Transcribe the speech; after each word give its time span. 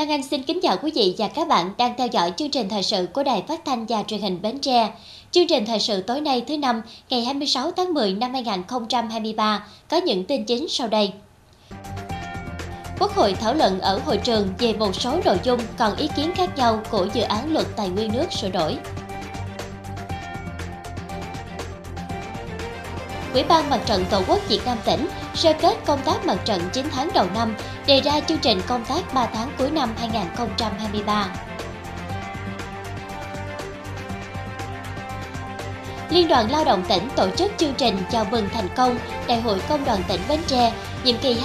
Lan 0.00 0.10
Anh 0.10 0.22
xin 0.22 0.42
kính 0.42 0.60
chào 0.62 0.76
quý 0.82 0.92
vị 0.94 1.14
và 1.18 1.28
các 1.28 1.48
bạn 1.48 1.70
đang 1.78 1.94
theo 1.98 2.06
dõi 2.06 2.32
chương 2.36 2.50
trình 2.50 2.68
thời 2.68 2.82
sự 2.82 3.06
của 3.12 3.22
Đài 3.22 3.42
Phát 3.48 3.64
thanh 3.64 3.86
và 3.86 4.02
Truyền 4.02 4.20
hình 4.20 4.42
Bến 4.42 4.58
Tre. 4.58 4.90
Chương 5.30 5.46
trình 5.46 5.66
thời 5.66 5.78
sự 5.78 6.02
tối 6.02 6.20
nay 6.20 6.42
thứ 6.48 6.58
năm, 6.58 6.82
ngày 7.10 7.24
26 7.24 7.70
tháng 7.70 7.94
10 7.94 8.12
năm 8.12 8.32
2023 8.32 9.66
có 9.88 9.96
những 9.96 10.24
tin 10.24 10.44
chính 10.44 10.68
sau 10.68 10.88
đây. 10.88 11.12
Quốc 12.98 13.14
hội 13.14 13.34
thảo 13.40 13.54
luận 13.54 13.80
ở 13.80 14.00
hội 14.06 14.16
trường 14.16 14.48
về 14.58 14.72
một 14.72 14.94
số 14.94 15.20
nội 15.24 15.38
dung 15.44 15.60
còn 15.78 15.96
ý 15.96 16.08
kiến 16.16 16.30
khác 16.34 16.56
nhau 16.56 16.80
của 16.90 17.06
dự 17.14 17.22
án 17.22 17.52
luật 17.52 17.66
tài 17.76 17.88
nguyên 17.88 18.12
nước 18.12 18.32
sửa 18.32 18.50
đổi. 18.50 18.76
Ủy 23.34 23.42
ban 23.42 23.70
Mặt 23.70 23.80
trận 23.86 24.04
Tổ 24.10 24.22
quốc 24.28 24.48
Việt 24.48 24.60
Nam 24.64 24.78
tỉnh 24.84 25.06
sơ 25.34 25.52
kết 25.52 25.78
công 25.86 26.02
tác 26.04 26.26
mặt 26.26 26.38
trận 26.44 26.60
9 26.72 26.86
tháng 26.92 27.10
đầu 27.14 27.26
năm, 27.34 27.54
đề 27.86 28.00
ra 28.00 28.20
chương 28.20 28.38
trình 28.38 28.60
công 28.66 28.84
tác 28.84 29.14
3 29.14 29.26
tháng 29.26 29.50
cuối 29.58 29.70
năm 29.70 29.90
2023. 29.98 31.26
Liên 36.10 36.28
đoàn 36.28 36.50
Lao 36.50 36.64
động 36.64 36.82
tỉnh 36.88 37.08
tổ 37.16 37.30
chức 37.30 37.52
chương 37.56 37.74
trình 37.74 37.96
chào 38.10 38.24
mừng 38.30 38.48
thành 38.54 38.68
công 38.76 38.98
Đại 39.28 39.40
hội 39.40 39.60
Công 39.68 39.84
đoàn 39.84 40.02
tỉnh 40.08 40.20
Bến 40.28 40.40
Tre 40.46 40.72
nhiệm 41.04 41.16
kỳ 41.18 41.36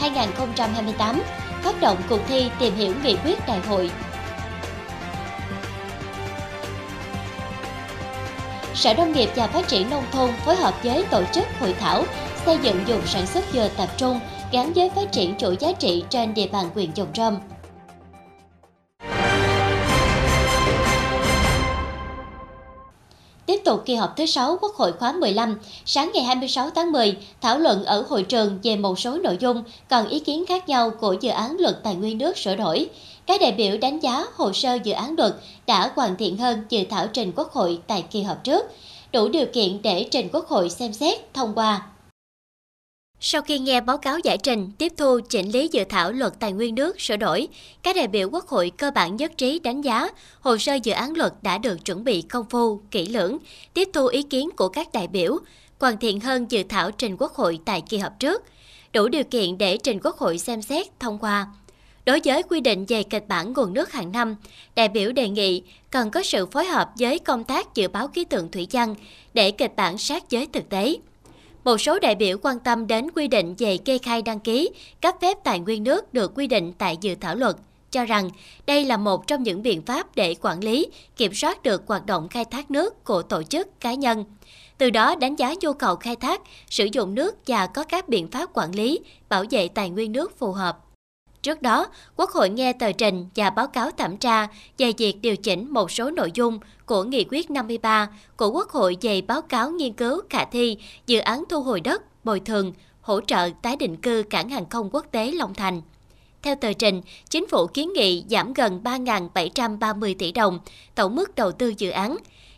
2023-2028, 0.00 1.18
phát 1.62 1.80
động 1.80 1.96
cuộc 2.08 2.20
thi 2.28 2.50
tìm 2.58 2.76
hiểu 2.76 2.94
nghị 3.02 3.16
quyết 3.24 3.46
đại 3.46 3.60
hội 3.60 3.90
Sở 8.74 8.94
Nông 8.94 9.12
nghiệp 9.12 9.30
và 9.36 9.46
Phát 9.46 9.68
triển 9.68 9.90
Nông 9.90 10.04
thôn 10.12 10.30
phối 10.44 10.56
hợp 10.56 10.74
với 10.82 11.04
tổ 11.10 11.22
chức 11.32 11.46
hội 11.60 11.74
thảo 11.80 12.04
xây 12.44 12.58
dựng 12.62 12.76
dùng 12.86 13.00
sản 13.06 13.26
xuất 13.26 13.44
dừa 13.52 13.68
tập 13.76 13.88
trung 13.96 14.20
gắn 14.52 14.72
với 14.72 14.90
phát 14.90 15.12
triển 15.12 15.34
chuỗi 15.38 15.56
giá 15.60 15.72
trị 15.72 16.04
trên 16.10 16.34
địa 16.34 16.46
bàn 16.46 16.70
huyện 16.74 16.90
Dòng 16.94 17.12
Trâm. 17.12 17.38
Tiếp 23.46 23.60
tục 23.64 23.82
kỳ 23.86 23.94
họp 23.94 24.16
thứ 24.16 24.26
6 24.26 24.58
Quốc 24.60 24.74
hội 24.74 24.92
khóa 24.92 25.12
15, 25.12 25.58
sáng 25.84 26.10
ngày 26.14 26.24
26 26.24 26.70
tháng 26.70 26.92
10, 26.92 27.16
thảo 27.40 27.58
luận 27.58 27.84
ở 27.84 28.04
hội 28.08 28.22
trường 28.22 28.58
về 28.62 28.76
một 28.76 28.98
số 28.98 29.18
nội 29.18 29.36
dung 29.40 29.62
còn 29.90 30.08
ý 30.08 30.20
kiến 30.20 30.46
khác 30.46 30.68
nhau 30.68 30.90
của 30.90 31.16
dự 31.20 31.30
án 31.30 31.56
luật 31.58 31.82
tài 31.82 31.94
nguyên 31.94 32.18
nước 32.18 32.38
sửa 32.38 32.56
đổi. 32.56 32.88
Các 33.26 33.40
đại 33.40 33.52
biểu 33.52 33.76
đánh 33.78 34.00
giá 34.00 34.24
hồ 34.34 34.52
sơ 34.52 34.74
dự 34.84 34.92
án 34.92 35.14
luật 35.18 35.34
đã 35.66 35.90
hoàn 35.94 36.16
thiện 36.16 36.36
hơn 36.38 36.62
dự 36.68 36.84
thảo 36.90 37.06
trình 37.06 37.32
Quốc 37.36 37.52
hội 37.52 37.78
tại 37.86 38.04
kỳ 38.10 38.22
họp 38.22 38.44
trước, 38.44 38.66
đủ 39.12 39.28
điều 39.28 39.46
kiện 39.46 39.82
để 39.82 40.08
trình 40.10 40.28
Quốc 40.32 40.48
hội 40.48 40.70
xem 40.70 40.92
xét, 40.92 41.34
thông 41.34 41.54
qua. 41.54 41.86
Sau 43.26 43.42
khi 43.42 43.58
nghe 43.58 43.80
báo 43.80 43.98
cáo 43.98 44.18
giải 44.18 44.38
trình, 44.38 44.70
tiếp 44.78 44.92
thu 44.96 45.20
chỉnh 45.28 45.50
lý 45.50 45.68
dự 45.72 45.84
thảo 45.88 46.12
luật 46.12 46.32
tài 46.40 46.52
nguyên 46.52 46.74
nước 46.74 47.00
sửa 47.00 47.16
đổi, 47.16 47.48
các 47.82 47.96
đại 47.96 48.08
biểu 48.08 48.30
Quốc 48.30 48.46
hội 48.46 48.72
cơ 48.78 48.90
bản 48.90 49.16
nhất 49.16 49.32
trí 49.36 49.58
đánh 49.58 49.80
giá 49.80 50.08
hồ 50.40 50.58
sơ 50.58 50.74
dự 50.74 50.92
án 50.92 51.16
luật 51.16 51.32
đã 51.42 51.58
được 51.58 51.84
chuẩn 51.84 52.04
bị 52.04 52.22
công 52.22 52.46
phu, 52.50 52.80
kỹ 52.90 53.06
lưỡng, 53.06 53.38
tiếp 53.74 53.88
thu 53.92 54.06
ý 54.06 54.22
kiến 54.22 54.50
của 54.56 54.68
các 54.68 54.92
đại 54.92 55.08
biểu, 55.08 55.38
hoàn 55.80 55.98
thiện 55.98 56.20
hơn 56.20 56.46
dự 56.48 56.62
thảo 56.62 56.90
trình 56.90 57.16
Quốc 57.18 57.34
hội 57.34 57.58
tại 57.64 57.82
kỳ 57.88 57.98
họp 57.98 58.18
trước, 58.18 58.42
đủ 58.92 59.08
điều 59.08 59.24
kiện 59.24 59.58
để 59.58 59.76
trình 59.76 60.00
Quốc 60.02 60.16
hội 60.16 60.38
xem 60.38 60.62
xét, 60.62 60.86
thông 61.00 61.18
qua. 61.18 61.46
Đối 62.06 62.20
với 62.24 62.42
quy 62.42 62.60
định 62.60 62.84
về 62.88 63.02
kịch 63.02 63.28
bản 63.28 63.52
nguồn 63.52 63.72
nước 63.72 63.92
hàng 63.92 64.12
năm, 64.12 64.36
đại 64.74 64.88
biểu 64.88 65.12
đề 65.12 65.28
nghị 65.28 65.62
cần 65.90 66.10
có 66.10 66.22
sự 66.22 66.46
phối 66.46 66.66
hợp 66.66 66.90
với 66.98 67.18
công 67.18 67.44
tác 67.44 67.74
dự 67.74 67.88
báo 67.88 68.08
khí 68.08 68.24
tượng 68.24 68.50
thủy 68.50 68.66
văn 68.70 68.94
để 69.34 69.50
kịch 69.50 69.76
bản 69.76 69.98
sát 69.98 70.30
với 70.30 70.46
thực 70.52 70.68
tế. 70.68 70.96
Một 71.64 71.78
số 71.80 71.98
đại 71.98 72.14
biểu 72.14 72.38
quan 72.42 72.58
tâm 72.58 72.86
đến 72.86 73.10
quy 73.10 73.28
định 73.28 73.54
về 73.58 73.78
kê 73.78 73.98
khai 73.98 74.22
đăng 74.22 74.40
ký, 74.40 74.70
cấp 75.02 75.14
phép 75.20 75.36
tài 75.44 75.58
nguyên 75.58 75.84
nước 75.84 76.14
được 76.14 76.32
quy 76.34 76.46
định 76.46 76.72
tại 76.78 76.96
dự 77.00 77.14
thảo 77.14 77.34
luật, 77.34 77.56
cho 77.90 78.04
rằng 78.04 78.30
đây 78.66 78.84
là 78.84 78.96
một 78.96 79.26
trong 79.26 79.42
những 79.42 79.62
biện 79.62 79.82
pháp 79.82 80.16
để 80.16 80.34
quản 80.40 80.64
lý, 80.64 80.86
kiểm 81.16 81.34
soát 81.34 81.62
được 81.62 81.82
hoạt 81.86 82.06
động 82.06 82.28
khai 82.28 82.44
thác 82.44 82.70
nước 82.70 83.04
của 83.04 83.22
tổ 83.22 83.42
chức, 83.42 83.80
cá 83.80 83.94
nhân. 83.94 84.24
Từ 84.78 84.90
đó 84.90 85.14
đánh 85.14 85.36
giá 85.36 85.54
nhu 85.60 85.72
cầu 85.72 85.96
khai 85.96 86.16
thác, 86.16 86.40
sử 86.70 86.88
dụng 86.92 87.14
nước 87.14 87.34
và 87.46 87.66
có 87.66 87.84
các 87.84 88.08
biện 88.08 88.28
pháp 88.28 88.50
quản 88.54 88.74
lý, 88.74 89.00
bảo 89.28 89.44
vệ 89.50 89.68
tài 89.68 89.90
nguyên 89.90 90.12
nước 90.12 90.38
phù 90.38 90.52
hợp. 90.52 90.83
Trước 91.44 91.62
đó, 91.62 91.86
Quốc 92.16 92.30
hội 92.30 92.48
nghe 92.50 92.72
tờ 92.72 92.92
trình 92.92 93.26
và 93.36 93.50
báo 93.50 93.66
cáo 93.66 93.90
thẩm 93.90 94.16
tra 94.16 94.46
về 94.78 94.92
việc 94.98 95.16
điều 95.20 95.36
chỉnh 95.36 95.70
một 95.70 95.90
số 95.90 96.10
nội 96.10 96.30
dung 96.34 96.58
của 96.86 97.04
Nghị 97.04 97.24
quyết 97.30 97.50
53 97.50 98.08
của 98.36 98.50
Quốc 98.50 98.70
hội 98.70 98.96
về 99.00 99.20
báo 99.20 99.42
cáo 99.42 99.70
nghiên 99.70 99.92
cứu 99.92 100.20
khả 100.30 100.44
thi 100.44 100.76
dự 101.06 101.18
án 101.18 101.44
thu 101.48 101.60
hồi 101.60 101.80
đất, 101.80 102.24
bồi 102.24 102.40
thường, 102.40 102.72
hỗ 103.00 103.20
trợ 103.20 103.50
tái 103.62 103.76
định 103.76 103.96
cư 103.96 104.22
cảng 104.30 104.48
hàng 104.48 104.68
không 104.68 104.90
quốc 104.92 105.06
tế 105.10 105.32
Long 105.32 105.54
Thành. 105.54 105.82
Theo 106.42 106.54
tờ 106.54 106.72
trình, 106.72 107.02
chính 107.30 107.48
phủ 107.48 107.66
kiến 107.66 107.92
nghị 107.92 108.24
giảm 108.30 108.52
gần 108.52 108.80
3.730 108.84 110.14
tỷ 110.18 110.32
đồng 110.32 110.58
tổng 110.94 111.16
mức 111.16 111.34
đầu 111.34 111.52
tư 111.52 111.74
dự 111.78 111.90
án, 111.90 112.16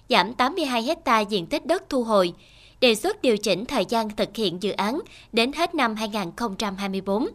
giảm 0.08 0.34
82 0.34 0.82
hecta 0.82 1.20
diện 1.20 1.46
tích 1.46 1.66
đất 1.66 1.82
thu 1.88 2.04
hồi, 2.04 2.32
đề 2.80 2.94
xuất 2.94 3.22
điều 3.22 3.36
chỉnh 3.36 3.64
thời 3.64 3.84
gian 3.84 4.10
thực 4.16 4.36
hiện 4.36 4.62
dự 4.62 4.72
án 4.72 5.00
đến 5.32 5.52
hết 5.52 5.74
năm 5.74 5.96
2024 5.96 7.28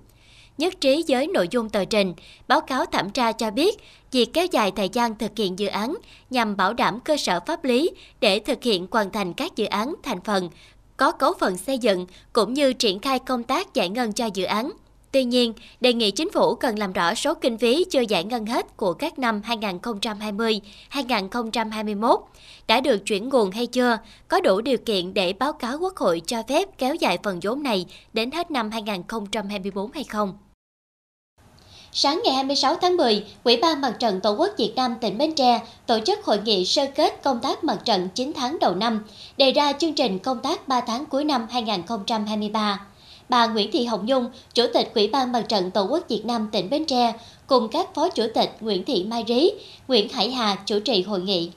nhất 0.57 0.81
trí 0.81 1.03
với 1.07 1.27
nội 1.27 1.47
dung 1.51 1.69
tờ 1.69 1.85
trình, 1.85 2.13
báo 2.47 2.61
cáo 2.61 2.85
thẩm 2.85 3.09
tra 3.09 3.31
cho 3.31 3.51
biết 3.51 3.79
việc 4.11 4.33
kéo 4.33 4.45
dài 4.51 4.71
thời 4.75 4.89
gian 4.89 5.17
thực 5.17 5.31
hiện 5.37 5.59
dự 5.59 5.67
án 5.67 5.95
nhằm 6.29 6.57
bảo 6.57 6.73
đảm 6.73 6.99
cơ 6.99 7.17
sở 7.17 7.39
pháp 7.39 7.63
lý 7.63 7.91
để 8.19 8.39
thực 8.39 8.63
hiện 8.63 8.87
hoàn 8.91 9.11
thành 9.11 9.33
các 9.33 9.55
dự 9.55 9.65
án 9.65 9.95
thành 10.03 10.21
phần 10.21 10.49
có 10.97 11.11
cấu 11.11 11.33
phần 11.39 11.57
xây 11.57 11.77
dựng 11.77 12.05
cũng 12.33 12.53
như 12.53 12.73
triển 12.73 12.99
khai 12.99 13.19
công 13.19 13.43
tác 13.43 13.73
giải 13.73 13.89
ngân 13.89 14.13
cho 14.13 14.25
dự 14.33 14.43
án. 14.43 14.71
Tuy 15.11 15.23
nhiên, 15.23 15.53
đề 15.81 15.93
nghị 15.93 16.11
chính 16.11 16.31
phủ 16.31 16.55
cần 16.55 16.79
làm 16.79 16.93
rõ 16.93 17.13
số 17.13 17.33
kinh 17.33 17.57
phí 17.57 17.85
chưa 17.91 18.01
giải 18.09 18.23
ngân 18.23 18.45
hết 18.45 18.77
của 18.77 18.93
các 18.93 19.19
năm 19.19 19.41
2020, 19.43 20.61
2021 20.89 22.19
đã 22.67 22.81
được 22.81 22.97
chuyển 23.05 23.29
nguồn 23.29 23.51
hay 23.51 23.67
chưa, 23.67 23.97
có 24.27 24.41
đủ 24.41 24.61
điều 24.61 24.77
kiện 24.77 25.13
để 25.13 25.33
báo 25.33 25.53
cáo 25.53 25.77
Quốc 25.77 25.97
hội 25.97 26.21
cho 26.27 26.43
phép 26.47 26.77
kéo 26.77 26.95
dài 26.95 27.17
phần 27.23 27.39
vốn 27.41 27.63
này 27.63 27.85
đến 28.13 28.31
hết 28.31 28.51
năm 28.51 28.71
2024 28.71 29.91
hay 29.91 30.03
không. 30.03 30.37
Sáng 31.93 32.21
ngày 32.23 32.33
26 32.33 32.75
tháng 32.75 32.97
10, 32.97 33.25
Ủy 33.43 33.57
ban 33.57 33.81
Mặt 33.81 33.95
trận 33.99 34.19
Tổ 34.21 34.35
quốc 34.35 34.49
Việt 34.57 34.73
Nam 34.75 34.95
tỉnh 35.01 35.17
Bến 35.17 35.35
Tre 35.35 35.61
tổ 35.85 35.99
chức 35.99 36.25
hội 36.25 36.39
nghị 36.45 36.65
sơ 36.65 36.85
kết 36.95 37.23
công 37.23 37.39
tác 37.39 37.63
mặt 37.63 37.79
trận 37.85 38.09
9 38.15 38.31
tháng 38.35 38.59
đầu 38.59 38.75
năm, 38.75 39.05
đề 39.37 39.51
ra 39.51 39.73
chương 39.73 39.93
trình 39.93 40.19
công 40.19 40.39
tác 40.39 40.67
3 40.67 40.81
tháng 40.81 41.05
cuối 41.05 41.23
năm 41.23 41.47
2023. 41.49 42.85
Bà 43.31 43.47
Nguyễn 43.47 43.71
Thị 43.71 43.85
Hồng 43.85 44.05
Nhung, 44.05 44.29
Chủ 44.53 44.65
tịch 44.73 44.91
Ủy 44.95 45.07
ban 45.07 45.31
Mặt 45.31 45.41
trận 45.49 45.71
Tổ 45.71 45.83
quốc 45.83 46.05
Việt 46.09 46.25
Nam 46.25 46.49
tỉnh 46.51 46.69
Bến 46.69 46.85
Tre, 46.85 47.13
cùng 47.47 47.67
các 47.71 47.95
Phó 47.95 48.09
Chủ 48.09 48.23
tịch 48.35 48.57
Nguyễn 48.59 48.85
Thị 48.85 49.03
Mai 49.03 49.23
Rí, 49.27 49.51
Nguyễn 49.87 50.09
Hải 50.09 50.31
Hà 50.31 50.57
chủ 50.65 50.79
trì 50.79 51.03
hội 51.03 51.21
nghị. 51.21 51.51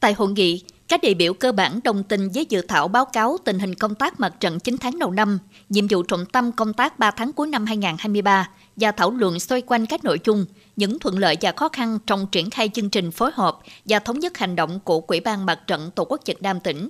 Tại 0.00 0.12
hội 0.12 0.28
nghị, 0.28 0.62
các 0.88 1.02
đại 1.02 1.14
biểu 1.14 1.34
cơ 1.34 1.52
bản 1.52 1.80
đồng 1.84 2.02
tình 2.02 2.28
với 2.34 2.46
dự 2.48 2.62
thảo 2.62 2.88
báo 2.88 3.04
cáo 3.04 3.38
tình 3.44 3.58
hình 3.58 3.74
công 3.74 3.94
tác 3.94 4.20
mặt 4.20 4.34
trận 4.40 4.60
9 4.60 4.78
tháng 4.78 4.98
đầu 4.98 5.10
năm, 5.10 5.38
nhiệm 5.68 5.88
vụ 5.88 6.02
trọng 6.02 6.26
tâm 6.26 6.52
công 6.52 6.72
tác 6.72 6.98
3 6.98 7.10
tháng 7.10 7.32
cuối 7.32 7.46
năm 7.46 7.66
2023 7.66 8.50
và 8.76 8.92
thảo 8.92 9.10
luận 9.10 9.40
xoay 9.40 9.62
quanh 9.62 9.86
các 9.86 10.04
nội 10.04 10.18
dung, 10.24 10.44
những 10.76 10.98
thuận 10.98 11.18
lợi 11.18 11.36
và 11.40 11.52
khó 11.52 11.68
khăn 11.68 11.98
trong 12.06 12.26
triển 12.32 12.50
khai 12.50 12.70
chương 12.74 12.90
trình 12.90 13.10
phối 13.10 13.30
hợp 13.34 13.58
và 13.84 13.98
thống 13.98 14.18
nhất 14.18 14.38
hành 14.38 14.56
động 14.56 14.80
của 14.80 15.00
Quỹ 15.00 15.20
ban 15.20 15.46
Mặt 15.46 15.66
trận 15.66 15.90
Tổ 15.94 16.04
quốc 16.04 16.20
Việt 16.26 16.42
Nam 16.42 16.60
tỉnh. 16.60 16.88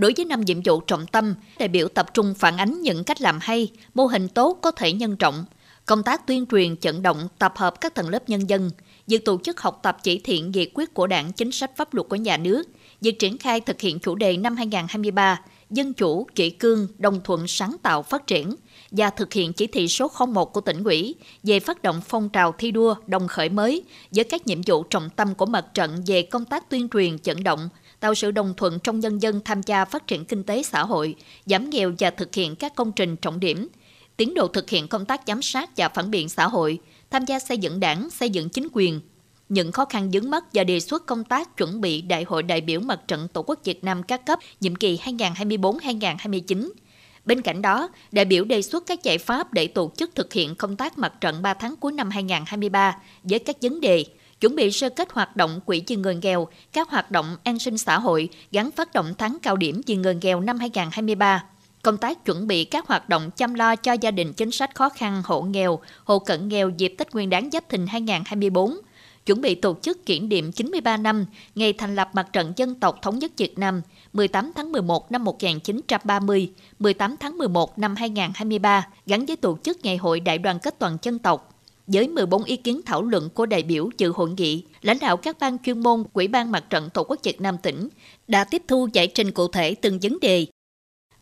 Đối 0.00 0.12
với 0.16 0.24
năm 0.24 0.40
nhiệm 0.40 0.60
vụ 0.64 0.80
trọng 0.80 1.06
tâm, 1.06 1.34
đại 1.58 1.68
biểu 1.68 1.88
tập 1.88 2.14
trung 2.14 2.34
phản 2.38 2.56
ánh 2.56 2.80
những 2.82 3.04
cách 3.04 3.20
làm 3.20 3.38
hay, 3.42 3.68
mô 3.94 4.06
hình 4.06 4.28
tốt 4.28 4.58
có 4.62 4.70
thể 4.70 4.92
nhân 4.92 5.16
trọng, 5.16 5.44
công 5.86 6.02
tác 6.02 6.26
tuyên 6.26 6.46
truyền 6.46 6.76
trận 6.76 7.02
động 7.02 7.28
tập 7.38 7.52
hợp 7.56 7.80
các 7.80 7.94
tầng 7.94 8.08
lớp 8.08 8.28
nhân 8.28 8.50
dân, 8.50 8.70
việc 9.06 9.24
tổ 9.24 9.38
chức 9.44 9.60
học 9.60 9.80
tập 9.82 9.96
chỉ 10.02 10.18
thiện 10.18 10.50
nghị 10.50 10.70
quyết 10.74 10.94
của 10.94 11.06
đảng 11.06 11.32
chính 11.32 11.52
sách 11.52 11.76
pháp 11.76 11.94
luật 11.94 12.08
của 12.08 12.16
nhà 12.16 12.36
nước, 12.36 12.62
việc 13.00 13.18
triển 13.18 13.38
khai 13.38 13.60
thực 13.60 13.80
hiện 13.80 13.98
chủ 13.98 14.14
đề 14.14 14.36
năm 14.36 14.56
2023 14.56 15.40
dân 15.70 15.92
chủ, 15.92 16.26
kỷ 16.34 16.50
cương, 16.50 16.88
đồng 16.98 17.20
thuận 17.24 17.46
sáng 17.46 17.76
tạo 17.82 18.02
phát 18.02 18.26
triển 18.26 18.54
và 18.90 19.10
thực 19.10 19.32
hiện 19.32 19.52
chỉ 19.52 19.66
thị 19.66 19.88
số 19.88 20.10
01 20.28 20.52
của 20.52 20.60
tỉnh 20.60 20.84
ủy 20.84 21.14
về 21.42 21.60
phát 21.60 21.82
động 21.82 22.00
phong 22.08 22.28
trào 22.28 22.54
thi 22.58 22.70
đua 22.70 22.94
đồng 23.06 23.28
khởi 23.28 23.48
mới 23.48 23.82
với 24.10 24.24
các 24.24 24.46
nhiệm 24.46 24.60
vụ 24.66 24.82
trọng 24.82 25.10
tâm 25.10 25.34
của 25.34 25.46
mặt 25.46 25.66
trận 25.74 26.02
về 26.06 26.22
công 26.22 26.44
tác 26.44 26.70
tuyên 26.70 26.88
truyền 26.88 27.16
vận 27.24 27.44
động, 27.44 27.68
tạo 28.00 28.14
sự 28.14 28.30
đồng 28.30 28.54
thuận 28.56 28.78
trong 28.84 29.00
nhân 29.00 29.18
dân 29.18 29.40
tham 29.44 29.62
gia 29.62 29.84
phát 29.84 30.06
triển 30.06 30.24
kinh 30.24 30.42
tế 30.42 30.62
xã 30.62 30.84
hội, 30.84 31.14
giảm 31.46 31.70
nghèo 31.70 31.92
và 31.98 32.10
thực 32.10 32.34
hiện 32.34 32.56
các 32.56 32.74
công 32.74 32.92
trình 32.92 33.16
trọng 33.16 33.40
điểm, 33.40 33.68
tiến 34.16 34.34
độ 34.34 34.48
thực 34.48 34.70
hiện 34.70 34.88
công 34.88 35.04
tác 35.04 35.20
giám 35.26 35.42
sát 35.42 35.70
và 35.76 35.88
phản 35.88 36.10
biện 36.10 36.28
xã 36.28 36.48
hội, 36.48 36.78
tham 37.10 37.24
gia 37.24 37.38
xây 37.38 37.58
dựng 37.58 37.80
đảng, 37.80 38.10
xây 38.10 38.30
dựng 38.30 38.48
chính 38.48 38.68
quyền, 38.72 39.00
những 39.48 39.72
khó 39.72 39.84
khăn 39.84 40.10
vướng 40.12 40.30
mắt 40.30 40.44
và 40.52 40.64
đề 40.64 40.80
xuất 40.80 41.06
công 41.06 41.24
tác 41.24 41.56
chuẩn 41.56 41.80
bị 41.80 42.00
Đại 42.00 42.24
hội 42.24 42.42
đại 42.42 42.60
biểu 42.60 42.80
Mặt 42.80 43.00
trận 43.08 43.28
Tổ 43.32 43.42
quốc 43.42 43.60
Việt 43.64 43.84
Nam 43.84 44.02
các 44.02 44.26
cấp 44.26 44.38
nhiệm 44.60 44.74
kỳ 44.74 44.98
2024-2029. 45.04 46.70
Bên 47.24 47.42
cạnh 47.42 47.62
đó, 47.62 47.88
đại 48.12 48.24
biểu 48.24 48.44
đề 48.44 48.62
xuất 48.62 48.86
các 48.86 49.02
giải 49.02 49.18
pháp 49.18 49.52
để 49.52 49.66
tổ 49.66 49.92
chức 49.96 50.14
thực 50.14 50.32
hiện 50.32 50.54
công 50.54 50.76
tác 50.76 50.98
mặt 50.98 51.12
trận 51.20 51.42
3 51.42 51.54
tháng 51.54 51.76
cuối 51.76 51.92
năm 51.92 52.10
2023 52.10 52.96
với 53.22 53.38
các 53.38 53.56
vấn 53.62 53.80
đề 53.80 54.04
chuẩn 54.40 54.56
bị 54.56 54.70
sơ 54.70 54.88
kết 54.88 55.12
hoạt 55.12 55.36
động 55.36 55.60
quỹ 55.66 55.82
vì 55.86 55.96
người 55.96 56.14
nghèo, 56.14 56.48
các 56.72 56.90
hoạt 56.90 57.10
động 57.10 57.36
an 57.44 57.58
sinh 57.58 57.78
xã 57.78 57.98
hội 57.98 58.28
gắn 58.52 58.70
phát 58.70 58.92
động 58.92 59.14
tháng 59.18 59.38
cao 59.42 59.56
điểm 59.56 59.80
vì 59.86 59.96
người 59.96 60.18
nghèo 60.22 60.40
năm 60.40 60.58
2023, 60.58 61.44
công 61.82 61.96
tác 61.96 62.24
chuẩn 62.24 62.46
bị 62.46 62.64
các 62.64 62.86
hoạt 62.86 63.08
động 63.08 63.30
chăm 63.30 63.54
lo 63.54 63.76
cho 63.76 63.92
gia 63.92 64.10
đình 64.10 64.32
chính 64.32 64.50
sách 64.50 64.74
khó 64.74 64.88
khăn, 64.88 65.22
hộ 65.24 65.42
nghèo, 65.42 65.80
hộ 66.04 66.18
cận 66.18 66.48
nghèo 66.48 66.68
dịp 66.68 66.94
Tết 66.98 67.14
Nguyên 67.14 67.30
đán 67.30 67.50
Giáp 67.50 67.68
Thìn 67.68 67.86
2024, 67.86 68.76
chuẩn 69.26 69.40
bị 69.40 69.54
tổ 69.54 69.76
chức 69.82 70.06
kỷ 70.06 70.20
niệm 70.20 70.52
93 70.52 70.96
năm 70.96 71.26
ngày 71.54 71.72
thành 71.72 71.94
lập 71.94 72.10
Mặt 72.12 72.32
trận 72.32 72.52
Dân 72.56 72.74
tộc 72.74 73.02
Thống 73.02 73.18
nhất 73.18 73.32
Việt 73.36 73.58
Nam 73.58 73.82
18 74.12 74.52
tháng 74.54 74.72
11 74.72 75.12
năm 75.12 75.24
1930, 75.24 76.50
18 76.78 77.16
tháng 77.20 77.38
11 77.38 77.78
năm 77.78 77.96
2023 77.96 78.86
gắn 79.06 79.26
với 79.26 79.36
tổ 79.36 79.58
chức 79.62 79.84
Ngày 79.84 79.96
hội 79.96 80.20
Đại 80.20 80.38
đoàn 80.38 80.58
kết 80.58 80.78
toàn 80.78 80.98
dân 81.02 81.18
tộc. 81.18 81.59
Với 81.92 82.08
14 82.08 82.44
ý 82.44 82.56
kiến 82.56 82.80
thảo 82.86 83.02
luận 83.02 83.28
của 83.34 83.46
đại 83.46 83.62
biểu 83.62 83.90
dự 83.98 84.12
hội 84.12 84.30
nghị, 84.36 84.64
lãnh 84.82 84.98
đạo 84.98 85.16
các 85.16 85.36
ban 85.40 85.58
chuyên 85.58 85.80
môn 85.80 86.04
Quỹ 86.12 86.26
ban 86.26 86.50
Mặt 86.50 86.64
trận 86.70 86.90
Tổ 86.94 87.04
quốc 87.04 87.20
Việt 87.22 87.40
Nam 87.40 87.56
tỉnh 87.62 87.88
đã 88.28 88.44
tiếp 88.44 88.62
thu 88.68 88.88
giải 88.92 89.06
trình 89.06 89.30
cụ 89.30 89.48
thể 89.48 89.74
từng 89.74 89.98
vấn 90.02 90.20
đề. 90.20 90.46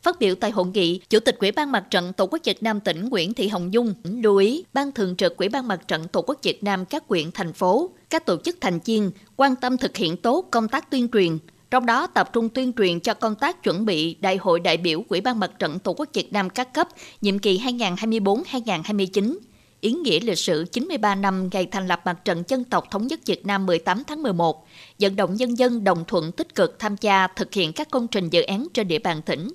Phát 0.03 0.19
biểu 0.19 0.35
tại 0.35 0.51
hội 0.51 0.67
nghị, 0.67 1.01
Chủ 1.11 1.21
tịch 1.21 1.39
quỹ 1.39 1.51
ban 1.51 1.73
Mặt 1.73 1.85
trận 1.91 2.13
Tổ 2.13 2.27
quốc 2.27 2.39
Việt 2.45 2.63
Nam 2.63 2.81
tỉnh 2.81 3.09
Nguyễn 3.09 3.35
Thị 3.35 3.49
Hồng 3.49 3.73
Dung 3.73 3.95
lưu 4.05 4.37
ý 4.37 4.65
Ban 4.73 4.93
Thường 4.93 5.17
trực 5.17 5.37
quỹ 5.37 5.49
ban 5.49 5.69
Mặt 5.69 5.89
trận 5.89 6.09
Tổ 6.09 6.23
quốc 6.23 6.39
Việt 6.43 6.65
Nam 6.65 6.85
các 6.85 7.05
huyện, 7.09 7.31
thành 7.31 7.53
phố, 7.53 7.91
các 8.11 8.27
tổ 8.27 8.37
chức 8.45 8.57
thành 8.61 8.79
viên 8.85 9.11
quan 9.37 9.57
tâm 9.57 9.77
thực 9.77 9.97
hiện 9.97 10.17
tốt 10.17 10.49
công 10.51 10.69
tác 10.69 10.91
tuyên 10.91 11.09
truyền, 11.13 11.39
trong 11.71 11.87
đó 11.87 12.07
tập 12.07 12.31
trung 12.33 12.49
tuyên 12.49 12.73
truyền 12.73 13.01
cho 13.01 13.15
công 13.15 13.35
tác 13.35 13.63
chuẩn 13.63 13.85
bị 13.85 14.15
Đại 14.15 14.37
hội 14.37 14.61
đại 14.61 14.77
biểu 14.77 15.03
quỹ 15.03 15.21
ban 15.21 15.41
Mặt 15.41 15.51
trận 15.59 15.79
Tổ 15.79 15.93
quốc 15.93 16.09
Việt 16.13 16.33
Nam 16.33 16.51
các 16.51 16.75
cấp 16.75 16.89
nhiệm 17.21 17.39
kỳ 17.39 17.59
2024-2029, 17.59 19.39
ý 19.81 19.93
nghĩa 19.93 20.21
lịch 20.21 20.39
sử 20.39 20.65
93 20.65 21.15
năm 21.15 21.49
ngày 21.53 21.67
thành 21.67 21.89
lập 21.89 22.01
Mặt 22.05 22.25
trận 22.25 22.43
Dân 22.49 22.65
tộc 22.65 22.91
Thống 22.91 23.07
nhất 23.07 23.21
Việt 23.27 23.47
Nam 23.47 23.67
18 23.67 24.03
tháng 24.07 24.23
11, 24.23 24.67
vận 24.99 25.17
động 25.17 25.35
nhân 25.35 25.59
dân 25.59 25.85
đồng 25.85 26.05
thuận 26.05 26.33
tích 26.33 26.55
cực 26.55 26.79
tham 26.79 26.97
gia 27.01 27.27
thực 27.27 27.55
hiện 27.55 27.73
các 27.73 27.91
công 27.91 28.09
trình 28.09 28.31
dự 28.31 28.43
án 28.43 28.67
trên 28.75 28.89
địa 28.89 28.99
bàn 28.99 29.23
tỉnh. 29.23 29.49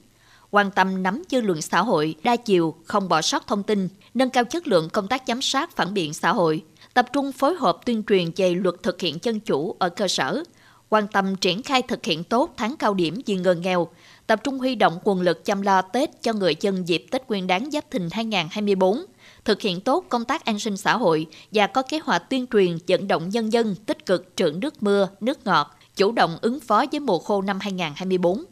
Quan 0.52 0.72
tâm 0.72 1.04
nắm 1.04 1.24
dư 1.30 1.42
luận 1.42 1.62
xã 1.62 1.82
hội, 1.82 2.16
đa 2.24 2.36
chiều, 2.36 2.76
không 2.86 3.10
bỏ 3.10 3.22
sót 3.22 3.48
thông 3.48 3.64
tin, 3.64 3.90
nâng 4.14 4.30
cao 4.30 4.44
chất 4.44 4.68
lượng 4.68 4.90
công 4.90 5.08
tác 5.08 5.24
giám 5.28 5.42
sát 5.42 5.76
phản 5.76 5.94
biện 5.94 6.14
xã 6.14 6.34
hội, 6.34 6.64
tập 6.94 7.06
trung 7.14 7.32
phối 7.32 7.56
hợp 7.56 7.78
tuyên 7.86 8.04
truyền 8.08 8.32
về 8.36 8.56
luật 8.56 8.76
thực 8.84 9.02
hiện 9.02 9.18
dân 9.22 9.40
chủ 9.40 9.76
ở 9.80 9.90
cơ 9.90 10.08
sở, 10.08 10.44
quan 10.90 11.08
tâm 11.08 11.36
triển 11.36 11.64
khai 11.64 11.82
thực 11.82 12.06
hiện 12.06 12.24
tốt 12.24 12.54
tháng 12.58 12.76
cao 12.78 12.94
điểm 12.94 13.22
vì 13.26 13.36
người 13.36 13.56
nghèo, 13.56 13.88
tập 14.28 14.40
trung 14.44 14.60
huy 14.60 14.76
động 14.76 15.00
nguồn 15.04 15.22
lực 15.22 15.46
chăm 15.46 15.62
lo 15.62 15.82
Tết 15.82 16.22
cho 16.22 16.34
người 16.34 16.56
dân 16.60 16.88
dịp 16.88 17.06
Tết 17.12 17.28
Nguyên 17.28 17.48
đán 17.48 17.72
Giáp 17.72 17.92
Thìn 17.92 18.10
2024, 18.12 19.06
thực 19.46 19.62
hiện 19.62 19.82
tốt 19.82 20.06
công 20.10 20.26
tác 20.26 20.46
an 20.46 20.60
sinh 20.60 20.78
xã 20.78 20.98
hội 20.98 21.28
và 21.52 21.68
có 21.68 21.82
kế 21.82 22.00
hoạch 22.00 22.30
tuyên 22.30 22.46
truyền 22.54 22.78
vận 22.88 23.08
động 23.08 23.30
nhân 23.30 23.54
dân 23.54 23.76
tích 23.76 24.06
cực 24.06 24.34
trữ 24.36 24.52
nước 24.52 24.84
mưa, 24.84 25.08
nước 25.20 25.46
ngọt, 25.46 25.78
chủ 25.96 26.12
động 26.12 26.38
ứng 26.42 26.60
phó 26.60 26.86
với 26.92 27.00
mùa 27.00 27.20
khô 27.20 27.42
năm 27.42 27.60
2024. 27.62 28.44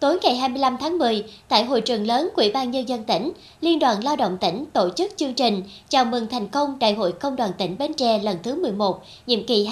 Tối 0.00 0.18
ngày 0.22 0.36
25 0.36 0.76
tháng 0.80 0.98
10, 0.98 1.24
tại 1.48 1.64
hội 1.64 1.80
trường 1.80 2.06
lớn 2.06 2.28
Quỹ 2.34 2.50
ban 2.50 2.70
Nhân 2.70 2.88
dân 2.88 3.04
tỉnh, 3.04 3.32
Liên 3.60 3.78
đoàn 3.78 4.04
Lao 4.04 4.16
động 4.16 4.38
tỉnh 4.40 4.64
tổ 4.72 4.90
chức 4.96 5.12
chương 5.16 5.34
trình 5.34 5.62
chào 5.88 6.04
mừng 6.04 6.26
thành 6.26 6.48
công 6.48 6.78
Đại 6.78 6.94
hội 6.94 7.12
Công 7.12 7.36
đoàn 7.36 7.50
tỉnh 7.58 7.78
Bến 7.78 7.94
Tre 7.94 8.18
lần 8.18 8.36
thứ 8.42 8.62
11, 8.62 9.02
nhiệm 9.26 9.46
kỳ 9.46 9.68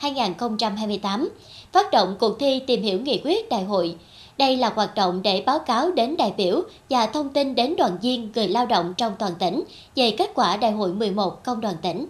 2023-2028, 0.00 1.28
phát 1.72 1.90
động 1.92 2.16
cuộc 2.20 2.38
thi 2.38 2.60
tìm 2.66 2.82
hiểu 2.82 3.00
nghị 3.00 3.20
quyết 3.24 3.48
đại 3.48 3.64
hội. 3.64 3.96
Đây 4.40 4.56
là 4.56 4.72
hoạt 4.74 4.94
động 4.94 5.22
để 5.22 5.42
báo 5.46 5.58
cáo 5.58 5.90
đến 5.92 6.16
đại 6.16 6.34
biểu 6.36 6.62
và 6.90 7.06
thông 7.06 7.28
tin 7.28 7.54
đến 7.54 7.76
đoàn 7.76 7.98
viên 8.02 8.32
người 8.34 8.48
lao 8.48 8.66
động 8.66 8.94
trong 8.96 9.12
toàn 9.18 9.32
tỉnh 9.38 9.62
về 9.96 10.14
kết 10.18 10.30
quả 10.34 10.56
Đại 10.56 10.72
hội 10.72 10.92
11 10.92 11.44
Công 11.44 11.60
đoàn 11.60 11.74
tỉnh. 11.82 12.06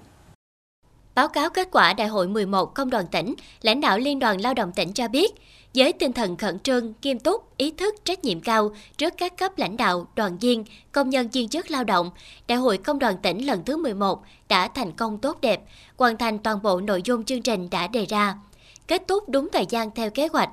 Báo 1.14 1.28
cáo 1.28 1.50
kết 1.50 1.68
quả 1.72 1.92
Đại 1.92 2.08
hội 2.08 2.28
11 2.28 2.74
Công 2.74 2.90
đoàn 2.90 3.06
tỉnh, 3.06 3.34
lãnh 3.62 3.80
đạo 3.80 3.98
Liên 3.98 4.18
đoàn 4.18 4.40
Lao 4.40 4.54
động 4.54 4.72
tỉnh 4.72 4.92
cho 4.92 5.08
biết, 5.08 5.34
với 5.74 5.92
tinh 5.92 6.12
thần 6.12 6.36
khẩn 6.36 6.58
trương, 6.58 6.92
nghiêm 7.02 7.18
túc, 7.18 7.56
ý 7.56 7.70
thức, 7.70 7.94
trách 8.04 8.24
nhiệm 8.24 8.40
cao 8.40 8.70
trước 8.96 9.14
các 9.16 9.36
cấp 9.38 9.58
lãnh 9.58 9.76
đạo, 9.76 10.06
đoàn 10.16 10.38
viên, 10.38 10.64
công 10.92 11.10
nhân 11.10 11.28
viên 11.28 11.48
chức 11.48 11.70
lao 11.70 11.84
động, 11.84 12.10
Đại 12.48 12.58
hội 12.58 12.78
Công 12.78 12.98
đoàn 12.98 13.16
tỉnh 13.22 13.46
lần 13.46 13.64
thứ 13.64 13.76
11 13.76 14.22
đã 14.48 14.68
thành 14.68 14.92
công 14.92 15.18
tốt 15.18 15.40
đẹp, 15.40 15.60
hoàn 15.96 16.16
thành 16.16 16.38
toàn 16.38 16.62
bộ 16.62 16.80
nội 16.80 17.02
dung 17.04 17.24
chương 17.24 17.42
trình 17.42 17.70
đã 17.70 17.86
đề 17.86 18.06
ra. 18.06 18.34
Kết 18.86 19.02
thúc 19.08 19.28
đúng 19.28 19.48
thời 19.52 19.66
gian 19.66 19.90
theo 19.90 20.10
kế 20.10 20.28
hoạch. 20.32 20.50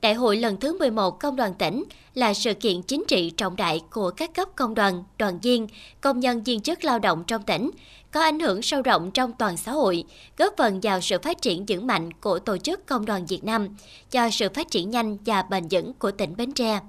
Đại 0.00 0.14
hội 0.14 0.36
lần 0.36 0.56
thứ 0.56 0.78
11 0.78 1.20
Công 1.20 1.36
đoàn 1.36 1.54
tỉnh 1.54 1.84
là 2.14 2.34
sự 2.34 2.54
kiện 2.54 2.82
chính 2.82 3.04
trị 3.08 3.30
trọng 3.30 3.56
đại 3.56 3.80
của 3.90 4.10
các 4.10 4.34
cấp 4.34 4.48
công 4.56 4.74
đoàn, 4.74 5.04
đoàn 5.18 5.38
viên, 5.38 5.66
công 6.00 6.20
nhân 6.20 6.42
viên 6.42 6.60
chức 6.60 6.84
lao 6.84 6.98
động 6.98 7.24
trong 7.26 7.42
tỉnh, 7.42 7.70
có 8.10 8.22
ảnh 8.22 8.40
hưởng 8.40 8.62
sâu 8.62 8.82
rộng 8.82 9.10
trong 9.10 9.32
toàn 9.32 9.56
xã 9.56 9.72
hội, 9.72 10.04
góp 10.38 10.54
phần 10.56 10.80
vào 10.82 11.00
sự 11.00 11.18
phát 11.22 11.42
triển 11.42 11.64
vững 11.68 11.86
mạnh 11.86 12.12
của 12.12 12.38
tổ 12.38 12.58
chức 12.58 12.86
công 12.86 13.06
đoàn 13.06 13.26
Việt 13.26 13.44
Nam, 13.44 13.68
cho 14.10 14.30
sự 14.30 14.48
phát 14.54 14.70
triển 14.70 14.90
nhanh 14.90 15.16
và 15.26 15.42
bền 15.42 15.68
vững 15.70 15.92
của 15.92 16.10
tỉnh 16.10 16.36
Bến 16.36 16.52
Tre. 16.52 16.80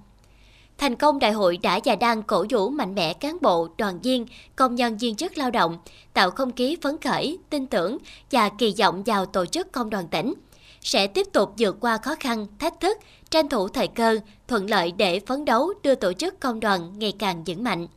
Thành 0.78 0.96
công 0.96 1.20
đại 1.20 1.32
hội 1.32 1.58
đã 1.58 1.80
và 1.86 1.96
đang 1.96 2.24
cổ 2.24 2.46
vũ 2.50 2.70
mạnh 2.70 2.96
mẽ 2.96 3.14
cán 3.14 3.38
bộ, 3.42 3.68
đoàn 3.78 4.00
viên, 4.02 4.26
công 4.56 4.76
nhân 4.76 4.98
viên 4.98 5.16
chức 5.16 5.38
lao 5.38 5.52
động, 5.52 5.78
tạo 6.14 6.32
không 6.32 6.52
khí 6.52 6.78
phấn 6.82 6.98
khởi, 6.98 7.38
tin 7.50 7.68
tưởng 7.68 7.98
và 8.32 8.50
kỳ 8.50 8.74
vọng 8.80 9.04
vào 9.04 9.26
tổ 9.26 9.46
chức 9.46 9.72
công 9.72 9.90
đoàn 9.90 10.08
tỉnh. 10.08 10.34
Sẽ 10.81 11.08
tiếp 11.08 11.28
tục 11.34 11.54
vượt 11.58 11.78
qua 11.80 11.98
khó 11.98 12.16
khăn, 12.20 12.48
thách 12.60 12.80
thức, 12.80 12.98
tranh 13.30 13.50
thủ 13.50 13.68
thời 13.68 13.88
cơ, 13.88 14.20
thuận 14.48 14.70
lợi 14.70 14.92
để 14.98 15.20
phấn 15.20 15.46
đấu 15.46 15.74
đưa 15.84 15.96
tổ 15.96 16.14
chức 16.14 16.40
công 16.40 16.60
đoàn 16.60 17.00
ngày 17.00 17.14
càng 17.20 17.44
vững 17.44 17.64
mạnh. 17.64 17.88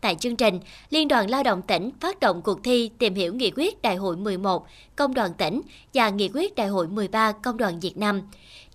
Tại 0.00 0.14
chương 0.14 0.36
trình, 0.36 0.60
Liên 0.90 1.08
đoàn 1.08 1.30
Lao 1.30 1.42
động 1.42 1.62
tỉnh 1.62 1.90
phát 2.00 2.20
động 2.20 2.42
cuộc 2.42 2.64
thi 2.64 2.90
tìm 2.98 3.14
hiểu 3.14 3.34
nghị 3.34 3.50
quyết 3.50 3.82
Đại 3.82 3.96
hội 3.96 4.16
11 4.16 4.66
Công 4.96 5.14
đoàn 5.14 5.34
tỉnh 5.38 5.60
và 5.94 6.08
nghị 6.08 6.30
quyết 6.34 6.54
Đại 6.54 6.68
hội 6.68 6.88
13 6.88 7.32
Công 7.32 7.56
đoàn 7.56 7.80
Việt 7.80 7.96
Nam, 7.96 8.22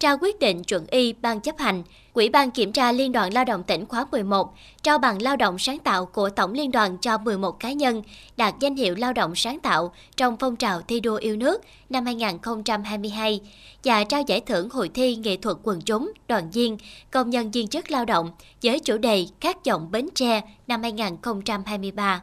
trao 0.02 0.18
quyết 0.22 0.40
định 0.40 0.64
chuẩn 0.64 0.86
y 0.88 1.14
ban 1.14 1.40
chấp 1.40 1.58
hành, 1.58 1.84
Quỹ 2.14 2.30
ban 2.30 2.52
kiểm 2.52 2.72
tra 2.72 2.92
Liên 2.92 3.12
đoàn 3.12 3.34
Lao 3.34 3.46
động 3.46 3.64
tỉnh 3.64 3.86
khóa 3.86 4.06
11, 4.12 4.54
trao 4.84 4.98
bằng 4.98 5.22
lao 5.22 5.36
động 5.36 5.60
sáng 5.60 5.80
tạo 5.80 6.06
của 6.06 6.30
Tổng 6.30 6.54
Liên 6.54 6.72
đoàn 6.72 6.98
cho 6.98 7.18
11 7.18 7.60
cá 7.60 7.72
nhân 7.72 8.04
đạt 8.38 8.54
danh 8.60 8.76
hiệu 8.76 8.96
lao 8.96 9.14
động 9.14 9.36
sáng 9.36 9.60
tạo 9.60 9.94
trong 10.18 10.38
phong 10.40 10.56
trào 10.56 10.82
thi 10.82 11.00
đua 11.00 11.16
yêu 11.16 11.36
nước 11.36 11.62
năm 11.90 12.06
2022 12.06 13.42
và 13.84 14.04
trao 14.04 14.22
giải 14.28 14.42
thưởng 14.42 14.70
hội 14.70 14.90
thi 14.90 15.16
nghệ 15.16 15.38
thuật 15.38 15.58
quần 15.64 15.82
chúng, 15.82 16.12
đoàn 16.28 16.52
viên, 16.52 16.78
công 17.12 17.30
nhân 17.30 17.52
viên 17.52 17.68
chức 17.68 17.92
lao 17.92 18.06
động 18.06 18.32
với 18.64 18.80
chủ 18.80 18.98
đề 18.98 19.26
Khát 19.42 19.66
vọng 19.66 19.92
Bến 19.92 20.10
Tre 20.16 20.42
năm 20.68 20.82
2023 20.84 22.22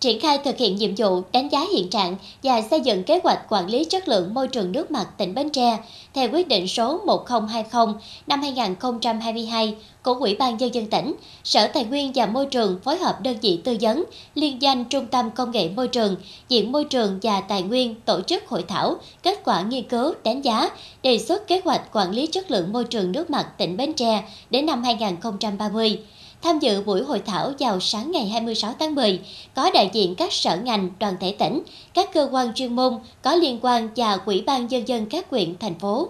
triển 0.00 0.20
khai 0.20 0.38
thực 0.38 0.56
hiện 0.56 0.76
nhiệm 0.76 0.94
vụ 0.94 1.22
đánh 1.32 1.48
giá 1.48 1.66
hiện 1.72 1.90
trạng 1.90 2.16
và 2.42 2.62
xây 2.62 2.80
dựng 2.80 3.04
kế 3.04 3.20
hoạch 3.24 3.38
quản 3.48 3.66
lý 3.66 3.84
chất 3.84 4.08
lượng 4.08 4.34
môi 4.34 4.48
trường 4.48 4.72
nước 4.72 4.90
mặt 4.90 5.06
tỉnh 5.16 5.34
Bến 5.34 5.50
Tre 5.50 5.78
theo 6.14 6.28
quyết 6.32 6.48
định 6.48 6.68
số 6.68 7.00
1020 7.06 7.94
năm 8.26 8.42
2022 8.42 9.76
của 10.02 10.14
Ủy 10.14 10.34
ban 10.34 10.56
Nhân 10.56 10.74
dân 10.74 10.86
tỉnh, 10.86 11.14
Sở 11.44 11.66
Tài 11.66 11.84
nguyên 11.84 12.12
và 12.14 12.26
Môi 12.26 12.46
trường 12.46 12.78
phối 12.84 12.98
hợp 12.98 13.20
đơn 13.22 13.36
vị 13.42 13.60
tư 13.64 13.76
vấn, 13.80 14.04
liên 14.34 14.62
danh 14.62 14.84
Trung 14.84 15.06
tâm 15.06 15.30
Công 15.30 15.50
nghệ 15.50 15.68
Môi 15.68 15.88
trường, 15.88 16.16
Viện 16.48 16.72
Môi 16.72 16.84
trường 16.84 17.18
và 17.22 17.40
Tài 17.40 17.62
nguyên 17.62 17.94
tổ 18.04 18.20
chức 18.20 18.48
hội 18.48 18.64
thảo, 18.68 18.96
kết 19.22 19.40
quả 19.44 19.62
nghiên 19.62 19.88
cứu, 19.88 20.14
đánh 20.24 20.42
giá, 20.42 20.70
đề 21.02 21.18
xuất 21.18 21.46
kế 21.46 21.60
hoạch 21.64 21.82
quản 21.92 22.10
lý 22.10 22.26
chất 22.26 22.50
lượng 22.50 22.72
môi 22.72 22.84
trường 22.84 23.12
nước 23.12 23.30
mặt 23.30 23.46
tỉnh 23.58 23.76
Bến 23.76 23.92
Tre 23.92 24.22
đến 24.50 24.66
năm 24.66 24.82
2030. 24.82 25.98
Tham 26.42 26.58
dự 26.58 26.82
buổi 26.82 27.02
hội 27.02 27.22
thảo 27.26 27.52
vào 27.58 27.80
sáng 27.80 28.10
ngày 28.10 28.28
26 28.28 28.74
tháng 28.78 28.94
10, 28.94 29.20
có 29.54 29.70
đại 29.74 29.90
diện 29.92 30.14
các 30.14 30.32
sở 30.32 30.56
ngành, 30.56 30.90
đoàn 31.00 31.14
thể 31.20 31.34
tỉnh, 31.38 31.62
các 31.94 32.10
cơ 32.14 32.28
quan 32.32 32.54
chuyên 32.54 32.76
môn 32.76 32.98
có 33.22 33.34
liên 33.34 33.58
quan 33.62 33.88
và 33.96 34.18
Ủy 34.26 34.42
ban 34.46 34.66
Nhân 34.66 34.88
dân 34.88 35.06
các 35.06 35.26
huyện, 35.30 35.54
thành 35.60 35.78
phố. 35.78 36.08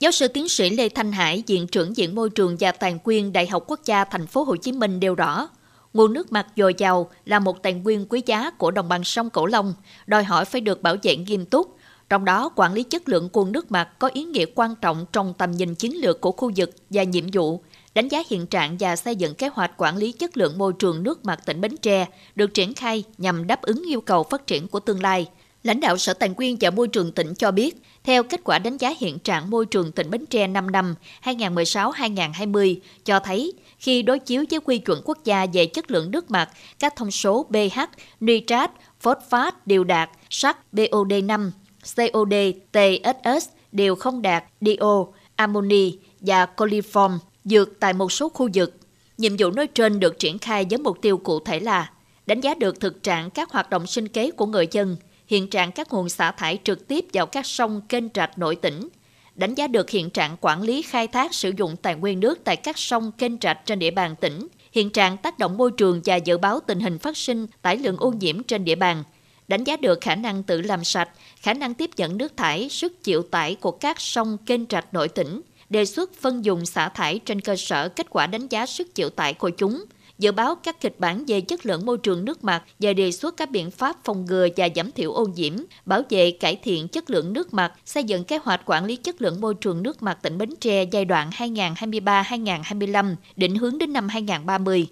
Giáo 0.00 0.12
sư 0.12 0.28
tiến 0.28 0.48
sĩ 0.48 0.70
Lê 0.70 0.88
Thanh 0.88 1.12
Hải, 1.12 1.42
Viện 1.46 1.66
trưởng 1.66 1.94
Viện 1.94 2.14
Môi 2.14 2.30
trường 2.30 2.56
và 2.60 2.72
Tài 2.72 2.94
nguyên 3.04 3.32
Đại 3.32 3.46
học 3.46 3.64
Quốc 3.66 3.80
gia 3.84 4.04
Thành 4.04 4.26
phố 4.26 4.42
Hồ 4.42 4.56
Chí 4.56 4.72
Minh 4.72 5.00
đều 5.00 5.14
rõ, 5.14 5.48
nguồn 5.94 6.12
nước 6.12 6.32
mặt 6.32 6.46
dồi 6.56 6.74
dào 6.78 7.10
là 7.24 7.38
một 7.38 7.62
tài 7.62 7.72
nguyên 7.72 8.06
quý 8.08 8.22
giá 8.26 8.50
của 8.50 8.70
đồng 8.70 8.88
bằng 8.88 9.04
sông 9.04 9.30
Cửu 9.30 9.46
Long, 9.46 9.74
đòi 10.06 10.24
hỏi 10.24 10.44
phải 10.44 10.60
được 10.60 10.82
bảo 10.82 10.96
vệ 11.02 11.16
nghiêm 11.16 11.46
túc. 11.46 11.76
Trong 12.10 12.24
đó, 12.24 12.50
quản 12.56 12.72
lý 12.72 12.82
chất 12.82 13.08
lượng 13.08 13.28
nguồn 13.32 13.52
nước 13.52 13.72
mặt 13.72 13.98
có 13.98 14.10
ý 14.12 14.24
nghĩa 14.24 14.44
quan 14.54 14.74
trọng 14.80 15.06
trong 15.12 15.34
tầm 15.38 15.50
nhìn 15.50 15.74
chiến 15.74 15.96
lược 16.00 16.20
của 16.20 16.32
khu 16.32 16.52
vực 16.56 16.70
và 16.90 17.02
nhiệm 17.02 17.24
vụ 17.32 17.60
đánh 17.94 18.08
giá 18.08 18.22
hiện 18.30 18.46
trạng 18.46 18.76
và 18.80 18.96
xây 18.96 19.16
dựng 19.16 19.34
kế 19.34 19.48
hoạch 19.48 19.70
quản 19.76 19.96
lý 19.96 20.12
chất 20.12 20.36
lượng 20.36 20.58
môi 20.58 20.72
trường 20.78 21.02
nước 21.02 21.24
mặt 21.24 21.40
tỉnh 21.46 21.60
Bến 21.60 21.76
Tre 21.76 22.06
được 22.34 22.54
triển 22.54 22.74
khai 22.74 23.04
nhằm 23.18 23.46
đáp 23.46 23.62
ứng 23.62 23.82
yêu 23.88 24.00
cầu 24.00 24.22
phát 24.22 24.46
triển 24.46 24.68
của 24.68 24.80
tương 24.80 25.02
lai. 25.02 25.26
Lãnh 25.62 25.80
đạo 25.80 25.98
Sở 25.98 26.14
Tài 26.14 26.28
nguyên 26.28 26.56
và 26.60 26.70
Môi 26.70 26.88
trường 26.88 27.12
tỉnh 27.12 27.34
cho 27.34 27.50
biết, 27.50 27.82
theo 28.04 28.22
kết 28.22 28.40
quả 28.44 28.58
đánh 28.58 28.76
giá 28.76 28.94
hiện 28.98 29.18
trạng 29.18 29.50
môi 29.50 29.66
trường 29.66 29.92
tỉnh 29.92 30.10
Bến 30.10 30.26
Tre 30.26 30.46
5 30.46 30.70
năm 30.70 30.94
2016-2020 31.24 32.76
cho 33.04 33.20
thấy 33.20 33.52
khi 33.78 34.02
đối 34.02 34.18
chiếu 34.18 34.44
với 34.50 34.60
quy 34.60 34.78
chuẩn 34.78 35.02
quốc 35.04 35.18
gia 35.24 35.46
về 35.52 35.66
chất 35.66 35.90
lượng 35.90 36.10
nước 36.10 36.30
mặt, 36.30 36.50
các 36.78 36.96
thông 36.96 37.10
số 37.10 37.46
pH, 37.50 37.80
nitrat, 38.20 38.70
phosphat 39.00 39.66
đều 39.66 39.84
đạt, 39.84 40.10
sắt 40.30 40.56
BOD5, 40.72 41.50
COD, 41.96 42.34
TSS 42.72 43.48
đều 43.72 43.94
không 43.94 44.22
đạt, 44.22 44.44
DO, 44.60 45.06
amoni 45.36 45.98
và 46.20 46.46
coliform 46.56 47.18
dược 47.44 47.80
tại 47.80 47.92
một 47.92 48.12
số 48.12 48.28
khu 48.28 48.48
vực. 48.54 48.76
Nhiệm 49.18 49.32
vụ 49.38 49.50
nói 49.50 49.66
trên 49.66 50.00
được 50.00 50.18
triển 50.18 50.38
khai 50.38 50.66
với 50.70 50.78
mục 50.78 50.98
tiêu 51.02 51.18
cụ 51.18 51.40
thể 51.40 51.60
là 51.60 51.90
đánh 52.26 52.40
giá 52.40 52.54
được 52.54 52.80
thực 52.80 53.02
trạng 53.02 53.30
các 53.30 53.50
hoạt 53.50 53.70
động 53.70 53.86
sinh 53.86 54.08
kế 54.08 54.30
của 54.30 54.46
người 54.46 54.66
dân, 54.70 54.96
hiện 55.26 55.50
trạng 55.50 55.72
các 55.72 55.92
nguồn 55.92 56.08
xả 56.08 56.30
thải 56.30 56.58
trực 56.64 56.88
tiếp 56.88 57.04
vào 57.12 57.26
các 57.26 57.46
sông 57.46 57.80
kênh 57.88 58.04
rạch 58.14 58.38
nội 58.38 58.56
tỉnh, 58.56 58.88
đánh 59.34 59.54
giá 59.54 59.66
được 59.66 59.90
hiện 59.90 60.10
trạng 60.10 60.36
quản 60.40 60.62
lý 60.62 60.82
khai 60.82 61.06
thác 61.06 61.34
sử 61.34 61.52
dụng 61.56 61.76
tài 61.76 61.94
nguyên 61.94 62.20
nước 62.20 62.40
tại 62.44 62.56
các 62.56 62.78
sông 62.78 63.12
kênh 63.12 63.32
rạch 63.40 63.66
trên 63.66 63.78
địa 63.78 63.90
bàn 63.90 64.14
tỉnh, 64.20 64.46
hiện 64.72 64.90
trạng 64.90 65.16
tác 65.16 65.38
động 65.38 65.58
môi 65.58 65.70
trường 65.70 66.00
và 66.04 66.16
dự 66.16 66.38
báo 66.38 66.60
tình 66.66 66.80
hình 66.80 66.98
phát 66.98 67.16
sinh 67.16 67.46
tải 67.62 67.76
lượng 67.76 67.96
ô 67.96 68.12
nhiễm 68.12 68.42
trên 68.42 68.64
địa 68.64 68.74
bàn, 68.74 69.04
đánh 69.48 69.64
giá 69.64 69.76
được 69.76 70.00
khả 70.00 70.14
năng 70.14 70.42
tự 70.42 70.60
làm 70.60 70.84
sạch, 70.84 71.08
khả 71.36 71.54
năng 71.54 71.74
tiếp 71.74 71.90
nhận 71.96 72.18
nước 72.18 72.36
thải, 72.36 72.68
sức 72.68 73.04
chịu 73.04 73.22
tải 73.22 73.54
của 73.54 73.70
các 73.70 74.00
sông 74.00 74.38
kênh 74.46 74.60
rạch 74.70 74.94
nội 74.94 75.08
tỉnh, 75.08 75.40
đề 75.72 75.84
xuất 75.84 76.14
phân 76.14 76.44
dùng 76.44 76.66
xả 76.66 76.88
thải 76.88 77.18
trên 77.18 77.40
cơ 77.40 77.56
sở 77.56 77.88
kết 77.88 78.06
quả 78.10 78.26
đánh 78.26 78.48
giá 78.48 78.66
sức 78.66 78.94
chịu 78.94 79.10
tải 79.10 79.34
của 79.34 79.50
chúng, 79.50 79.84
dự 80.18 80.32
báo 80.32 80.54
các 80.54 80.80
kịch 80.80 80.94
bản 80.98 81.24
về 81.28 81.40
chất 81.40 81.66
lượng 81.66 81.86
môi 81.86 81.98
trường 81.98 82.24
nước 82.24 82.44
mặt 82.44 82.62
và 82.78 82.92
đề 82.92 83.12
xuất 83.12 83.36
các 83.36 83.50
biện 83.50 83.70
pháp 83.70 83.96
phòng 84.04 84.24
ngừa 84.24 84.48
và 84.56 84.68
giảm 84.76 84.92
thiểu 84.92 85.12
ô 85.12 85.24
nhiễm, 85.24 85.52
bảo 85.86 86.02
vệ 86.10 86.30
cải 86.30 86.56
thiện 86.56 86.88
chất 86.88 87.10
lượng 87.10 87.32
nước 87.32 87.54
mặt, 87.54 87.72
xây 87.84 88.04
dựng 88.04 88.24
kế 88.24 88.38
hoạch 88.42 88.60
quản 88.66 88.84
lý 88.84 88.96
chất 88.96 89.22
lượng 89.22 89.40
môi 89.40 89.54
trường 89.54 89.82
nước 89.82 90.02
mặt 90.02 90.18
tỉnh 90.22 90.38
Bến 90.38 90.50
Tre 90.60 90.82
giai 90.82 91.04
đoạn 91.04 91.30
2023-2025, 91.30 93.14
định 93.36 93.54
hướng 93.54 93.78
đến 93.78 93.92
năm 93.92 94.08
2030. 94.08 94.86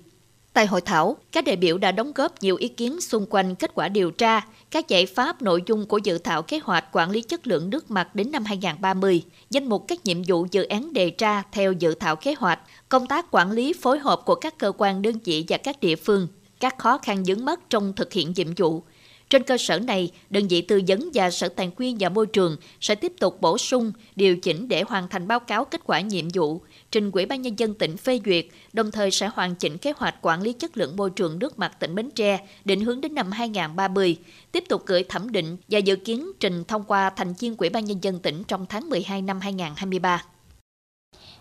Tại 0.52 0.66
hội 0.66 0.80
thảo, 0.80 1.16
các 1.32 1.44
đại 1.44 1.56
biểu 1.56 1.78
đã 1.78 1.92
đóng 1.92 2.12
góp 2.12 2.34
nhiều 2.40 2.56
ý 2.56 2.68
kiến 2.68 3.00
xung 3.00 3.26
quanh 3.30 3.54
kết 3.54 3.70
quả 3.74 3.88
điều 3.88 4.10
tra, 4.10 4.40
các 4.70 4.88
giải 4.88 5.06
pháp 5.06 5.42
nội 5.42 5.62
dung 5.66 5.86
của 5.86 5.98
dự 5.98 6.18
thảo 6.18 6.42
kế 6.42 6.60
hoạch 6.62 6.84
quản 6.92 7.10
lý 7.10 7.22
chất 7.22 7.46
lượng 7.46 7.70
nước 7.70 7.90
mặt 7.90 8.14
đến 8.14 8.32
năm 8.32 8.44
2030, 8.44 9.22
danh 9.50 9.68
mục 9.68 9.84
các 9.88 10.04
nhiệm 10.04 10.22
vụ 10.26 10.46
dự 10.50 10.62
án 10.62 10.92
đề 10.92 11.12
ra 11.18 11.42
theo 11.52 11.72
dự 11.72 11.94
thảo 11.94 12.16
kế 12.16 12.34
hoạch, 12.38 12.60
công 12.88 13.06
tác 13.06 13.26
quản 13.30 13.50
lý 13.50 13.72
phối 13.72 13.98
hợp 13.98 14.20
của 14.24 14.34
các 14.34 14.58
cơ 14.58 14.72
quan 14.78 15.02
đơn 15.02 15.14
vị 15.24 15.44
và 15.48 15.56
các 15.56 15.80
địa 15.80 15.96
phương, 15.96 16.28
các 16.60 16.78
khó 16.78 16.98
khăn 16.98 17.22
vướng 17.26 17.44
mắt 17.44 17.60
trong 17.70 17.92
thực 17.92 18.12
hiện 18.12 18.32
nhiệm 18.36 18.54
vụ, 18.56 18.82
trên 19.30 19.42
cơ 19.42 19.58
sở 19.58 19.78
này, 19.78 20.10
đơn 20.30 20.48
vị 20.48 20.62
tư 20.62 20.80
vấn 20.88 21.10
và 21.14 21.30
Sở 21.30 21.48
Tài 21.48 21.70
nguyên 21.78 21.96
và 22.00 22.08
Môi 22.08 22.26
trường 22.26 22.56
sẽ 22.80 22.94
tiếp 22.94 23.12
tục 23.20 23.40
bổ 23.40 23.58
sung, 23.58 23.92
điều 24.16 24.36
chỉnh 24.36 24.68
để 24.68 24.82
hoàn 24.88 25.08
thành 25.08 25.28
báo 25.28 25.40
cáo 25.40 25.64
kết 25.64 25.80
quả 25.84 26.00
nhiệm 26.00 26.28
vụ, 26.34 26.60
trình 26.92 27.10
Ủy 27.10 27.26
ban 27.26 27.42
Nhân 27.42 27.58
dân 27.58 27.74
tỉnh 27.74 27.96
phê 27.96 28.20
duyệt, 28.24 28.46
đồng 28.72 28.90
thời 28.90 29.10
sẽ 29.10 29.30
hoàn 29.34 29.54
chỉnh 29.54 29.78
kế 29.78 29.92
hoạch 29.96 30.14
quản 30.22 30.42
lý 30.42 30.52
chất 30.52 30.76
lượng 30.76 30.96
môi 30.96 31.10
trường 31.10 31.38
nước 31.38 31.58
mặt 31.58 31.80
tỉnh 31.80 31.94
Bến 31.94 32.10
Tre, 32.10 32.38
định 32.64 32.80
hướng 32.80 33.00
đến 33.00 33.14
năm 33.14 33.30
2030, 33.30 34.16
tiếp 34.52 34.64
tục 34.68 34.82
gửi 34.86 35.04
thẩm 35.04 35.32
định 35.32 35.56
và 35.68 35.78
dự 35.78 35.96
kiến 35.96 36.30
trình 36.40 36.64
thông 36.64 36.84
qua 36.84 37.10
thành 37.10 37.34
viên 37.38 37.56
Ủy 37.56 37.70
ban 37.70 37.84
Nhân 37.84 37.98
dân 38.02 38.18
tỉnh 38.18 38.44
trong 38.44 38.66
tháng 38.66 38.88
12 38.88 39.22
năm 39.22 39.40
2023. 39.40 40.24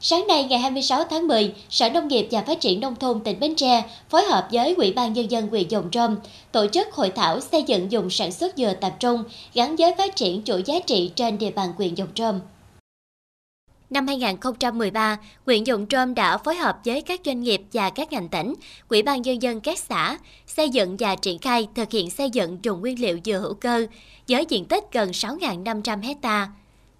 Sáng 0.01 0.27
nay 0.27 0.43
ngày 0.43 0.59
26 0.59 1.03
tháng 1.09 1.27
10, 1.27 1.53
Sở 1.69 1.89
Nông 1.89 2.07
nghiệp 2.07 2.27
và 2.31 2.41
Phát 2.41 2.59
triển 2.59 2.79
Nông 2.79 2.95
thôn 2.95 3.19
tỉnh 3.19 3.39
Bến 3.39 3.55
Tre 3.55 3.83
phối 4.09 4.23
hợp 4.23 4.47
với 4.51 4.73
Ủy 4.77 4.93
ban 4.93 5.13
Nhân 5.13 5.31
dân 5.31 5.47
huyện 5.47 5.67
Dòng 5.67 5.89
Trôm 5.89 6.15
tổ 6.51 6.67
chức 6.67 6.91
hội 6.91 7.09
thảo 7.09 7.39
xây 7.39 7.63
dựng 7.63 7.91
dùng 7.91 8.09
sản 8.09 8.31
xuất 8.31 8.57
dừa 8.57 8.73
tập 8.81 8.93
trung 8.99 9.23
gắn 9.53 9.75
với 9.75 9.93
phát 9.97 10.15
triển 10.15 10.43
chuỗi 10.43 10.63
giá 10.65 10.79
trị 10.79 11.11
trên 11.15 11.37
địa 11.37 11.51
bàn 11.51 11.69
huyện 11.77 11.95
Dòng 11.95 12.09
Trôm. 12.15 12.39
Năm 13.89 14.07
2013, 14.07 15.17
huyện 15.45 15.63
Dụng 15.63 15.85
Trôm 15.85 16.15
đã 16.15 16.37
phối 16.37 16.55
hợp 16.55 16.77
với 16.85 17.01
các 17.01 17.21
doanh 17.25 17.41
nghiệp 17.41 17.61
và 17.73 17.89
các 17.89 18.11
ngành 18.11 18.29
tỉnh, 18.29 18.53
quỹ 18.87 19.01
ban 19.01 19.21
nhân 19.21 19.41
dân 19.41 19.61
các 19.61 19.79
xã 19.79 20.17
xây 20.47 20.69
dựng 20.69 20.97
và 20.99 21.15
triển 21.15 21.39
khai 21.39 21.67
thực 21.75 21.91
hiện 21.91 22.09
xây 22.09 22.29
dựng 22.29 22.59
dùng 22.63 22.81
nguyên 22.81 23.01
liệu 23.01 23.19
dừa 23.25 23.39
hữu 23.39 23.53
cơ 23.53 23.85
với 24.27 24.45
diện 24.49 24.65
tích 24.65 24.83
gần 24.91 25.11
6.500 25.11 26.01
hectare 26.01 26.51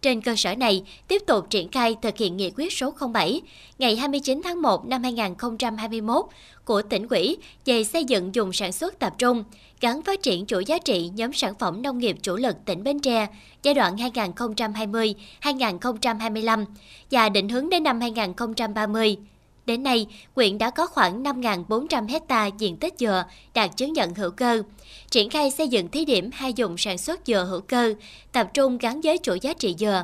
trên 0.01 0.21
cơ 0.21 0.35
sở 0.35 0.55
này, 0.55 0.83
tiếp 1.07 1.21
tục 1.27 1.49
triển 1.49 1.71
khai 1.71 1.95
thực 2.01 2.17
hiện 2.17 2.37
nghị 2.37 2.51
quyết 2.55 2.73
số 2.73 2.93
07 3.13 3.41
ngày 3.79 3.95
29 3.95 4.41
tháng 4.43 4.61
1 4.61 4.87
năm 4.87 5.03
2021 5.03 6.25
của 6.65 6.81
tỉnh 6.81 7.07
ủy 7.07 7.37
về 7.65 7.83
xây 7.83 8.03
dựng 8.03 8.35
dùng 8.35 8.53
sản 8.53 8.71
xuất 8.71 8.99
tập 8.99 9.13
trung, 9.17 9.43
gắn 9.81 10.01
phát 10.01 10.23
triển 10.23 10.45
chuỗi 10.45 10.65
giá 10.65 10.77
trị 10.77 11.09
nhóm 11.15 11.33
sản 11.33 11.53
phẩm 11.59 11.81
nông 11.81 11.97
nghiệp 11.97 12.17
chủ 12.21 12.35
lực 12.35 12.55
tỉnh 12.65 12.83
Bến 12.83 12.99
Tre 12.99 13.27
giai 13.63 13.73
đoạn 13.73 13.95
2020-2025 13.95 16.65
và 17.11 17.29
định 17.29 17.49
hướng 17.49 17.69
đến 17.69 17.83
năm 17.83 18.01
2030. 18.01 19.17
Đến 19.65 19.83
nay, 19.83 20.07
huyện 20.35 20.57
đã 20.57 20.69
có 20.69 20.87
khoảng 20.87 21.23
5.400 21.23 22.07
hecta 22.09 22.45
diện 22.45 22.77
tích 22.77 22.93
dừa 22.99 23.23
đạt 23.53 23.77
chứng 23.77 23.93
nhận 23.93 24.15
hữu 24.15 24.31
cơ, 24.31 24.63
triển 25.09 25.29
khai 25.29 25.51
xây 25.51 25.67
dựng 25.67 25.87
thí 25.87 26.05
điểm 26.05 26.29
hai 26.33 26.53
dùng 26.53 26.77
sản 26.77 26.97
xuất 26.97 27.19
dừa 27.25 27.47
hữu 27.49 27.61
cơ, 27.61 27.93
tập 28.31 28.49
trung 28.53 28.77
gắn 28.77 29.01
với 29.01 29.17
chuỗi 29.23 29.39
giá 29.39 29.53
trị 29.53 29.75
dừa. 29.79 30.03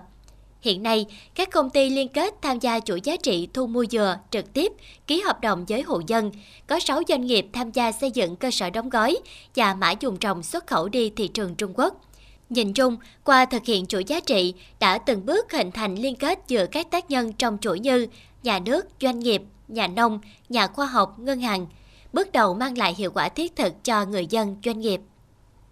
Hiện 0.62 0.84
nay, 0.84 1.06
các 1.36 1.50
công 1.52 1.70
ty 1.70 1.90
liên 1.90 2.08
kết 2.08 2.34
tham 2.42 2.60
gia 2.60 2.80
chuỗi 2.80 3.02
giá 3.02 3.18
trị 3.18 3.48
thu 3.54 3.68
mua 3.68 3.86
dừa 3.86 4.18
trực 4.32 4.54
tiếp, 4.54 4.72
ký 5.08 5.22
hợp 5.22 5.42
đồng 5.42 5.66
với 5.66 5.82
hộ 5.82 6.02
dân. 6.08 6.32
Có 6.68 6.80
6 6.80 7.02
doanh 7.08 7.26
nghiệp 7.26 7.48
tham 7.54 7.72
gia 7.72 7.92
xây 7.92 8.12
dựng 8.12 8.36
cơ 8.36 8.52
sở 8.52 8.70
đóng 8.70 8.90
gói 8.90 9.18
và 9.56 9.74
mã 9.74 9.92
dùng 9.92 10.18
trồng 10.18 10.44
xuất 10.44 10.68
khẩu 10.68 10.90
đi 10.90 11.10
thị 11.10 11.28
trường 11.28 11.56
Trung 11.56 11.74
Quốc. 11.76 12.02
Nhìn 12.50 12.74
chung, 12.74 12.98
qua 13.24 13.46
thực 13.46 13.66
hiện 13.66 13.86
chuỗi 13.86 14.04
giá 14.04 14.20
trị 14.20 14.54
đã 14.80 14.98
từng 14.98 15.26
bước 15.26 15.52
hình 15.52 15.72
thành 15.72 15.96
liên 15.96 16.16
kết 16.16 16.40
giữa 16.48 16.66
các 16.66 16.92
tác 16.92 17.12
nhân 17.12 17.34
trong 17.34 17.58
chuỗi 17.62 17.80
như 17.80 18.08
nhà 18.46 18.60
nước, 18.60 18.86
doanh 19.02 19.20
nghiệp, 19.20 19.42
nhà 19.68 19.88
nông, 19.88 20.20
nhà 20.50 20.68
khoa 20.68 20.86
học, 20.86 21.20
ngân 21.20 21.40
hàng, 21.40 21.68
bước 22.14 22.32
đầu 22.32 22.54
mang 22.54 22.78
lại 22.78 22.96
hiệu 22.98 23.12
quả 23.12 23.30
thiết 23.30 23.56
thực 23.56 23.84
cho 23.84 24.06
người 24.06 24.28
dân, 24.28 24.58
doanh 24.66 24.80
nghiệp. 24.80 25.02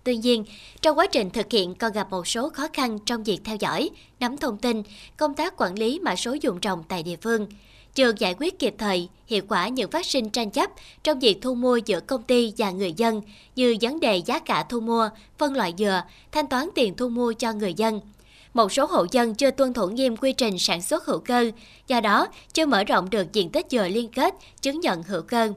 Tuy 0.04 0.18
nhiên, 0.18 0.46
trong 0.82 0.98
quá 0.98 1.08
trình 1.08 1.30
thực 1.30 1.52
hiện 1.52 1.76
còn 1.76 1.94
gặp 1.94 2.12
một 2.12 2.28
số 2.28 2.50
khó 2.50 2.68
khăn 2.74 3.00
trong 3.06 3.24
việc 3.24 3.40
theo 3.44 3.56
dõi, 3.56 3.90
nắm 4.20 4.38
thông 4.38 4.58
tin, 4.58 4.84
công 5.18 5.34
tác 5.34 5.54
quản 5.58 5.80
lý 5.80 6.00
mã 6.00 6.16
số 6.16 6.36
dùng 6.42 6.60
trồng 6.60 6.84
tại 6.88 7.04
địa 7.04 7.16
phương, 7.22 7.48
chưa 7.96 8.12
giải 8.18 8.36
quyết 8.40 8.60
kịp 8.60 8.76
thời, 8.78 9.10
hiệu 9.28 9.44
quả 9.50 9.68
những 9.68 9.92
phát 9.92 10.06
sinh 10.06 10.30
tranh 10.30 10.52
chấp 10.52 10.70
trong 11.04 11.20
việc 11.20 11.38
thu 11.42 11.56
mua 11.56 11.78
giữa 11.78 12.00
công 12.00 12.24
ty 12.24 12.54
và 12.58 12.72
người 12.72 12.94
dân 12.94 13.22
như 13.56 13.78
vấn 13.82 14.00
đề 14.00 14.18
giá 14.18 14.40
cả 14.40 14.66
thu 14.70 14.80
mua, 14.80 15.10
phân 15.38 15.56
loại 15.56 15.74
dừa, 15.78 16.02
thanh 16.32 16.48
toán 16.48 16.70
tiền 16.76 16.94
thu 16.98 17.10
mua 17.10 17.34
cho 17.34 17.54
người 17.54 17.74
dân– 17.74 18.02
một 18.54 18.72
số 18.72 18.86
hộ 18.86 19.06
dân 19.12 19.36
chưa 19.36 19.52
tuân 19.52 19.74
thủ 19.74 19.88
nghiêm 19.88 20.18
quy 20.18 20.34
trình 20.34 20.60
sản 20.60 20.82
xuất 20.82 21.06
hữu 21.06 21.20
cơ, 21.20 21.52
do 21.88 22.02
đó 22.02 22.28
chưa 22.54 22.66
mở 22.66 22.84
rộng 22.84 23.10
được 23.10 23.34
diện 23.34 23.50
tích 23.50 23.66
dừa 23.70 23.88
liên 23.88 24.10
kết, 24.10 24.34
chứng 24.62 24.80
nhận 24.80 25.04
hữu 25.04 25.22
cơ. 25.22 25.54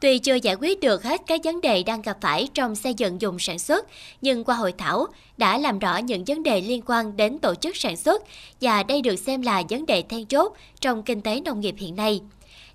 Tuy 0.00 0.18
chưa 0.18 0.34
giải 0.34 0.56
quyết 0.60 0.80
được 0.80 1.02
hết 1.02 1.20
các 1.26 1.40
vấn 1.44 1.60
đề 1.60 1.82
đang 1.82 2.02
gặp 2.02 2.18
phải 2.20 2.48
trong 2.54 2.74
xây 2.74 2.94
dựng 2.94 3.20
dùng 3.20 3.38
sản 3.38 3.58
xuất, 3.58 3.86
nhưng 4.22 4.44
qua 4.44 4.54
hội 4.54 4.72
thảo 4.78 5.06
đã 5.36 5.58
làm 5.58 5.78
rõ 5.78 5.96
những 5.96 6.24
vấn 6.24 6.42
đề 6.42 6.60
liên 6.60 6.82
quan 6.86 7.16
đến 7.16 7.38
tổ 7.38 7.54
chức 7.54 7.76
sản 7.76 7.96
xuất 7.96 8.22
và 8.60 8.82
đây 8.82 9.02
được 9.02 9.16
xem 9.16 9.42
là 9.42 9.62
vấn 9.68 9.86
đề 9.86 10.02
then 10.02 10.26
chốt 10.26 10.52
trong 10.80 11.02
kinh 11.02 11.20
tế 11.20 11.40
nông 11.40 11.60
nghiệp 11.60 11.74
hiện 11.78 11.96
nay. 11.96 12.20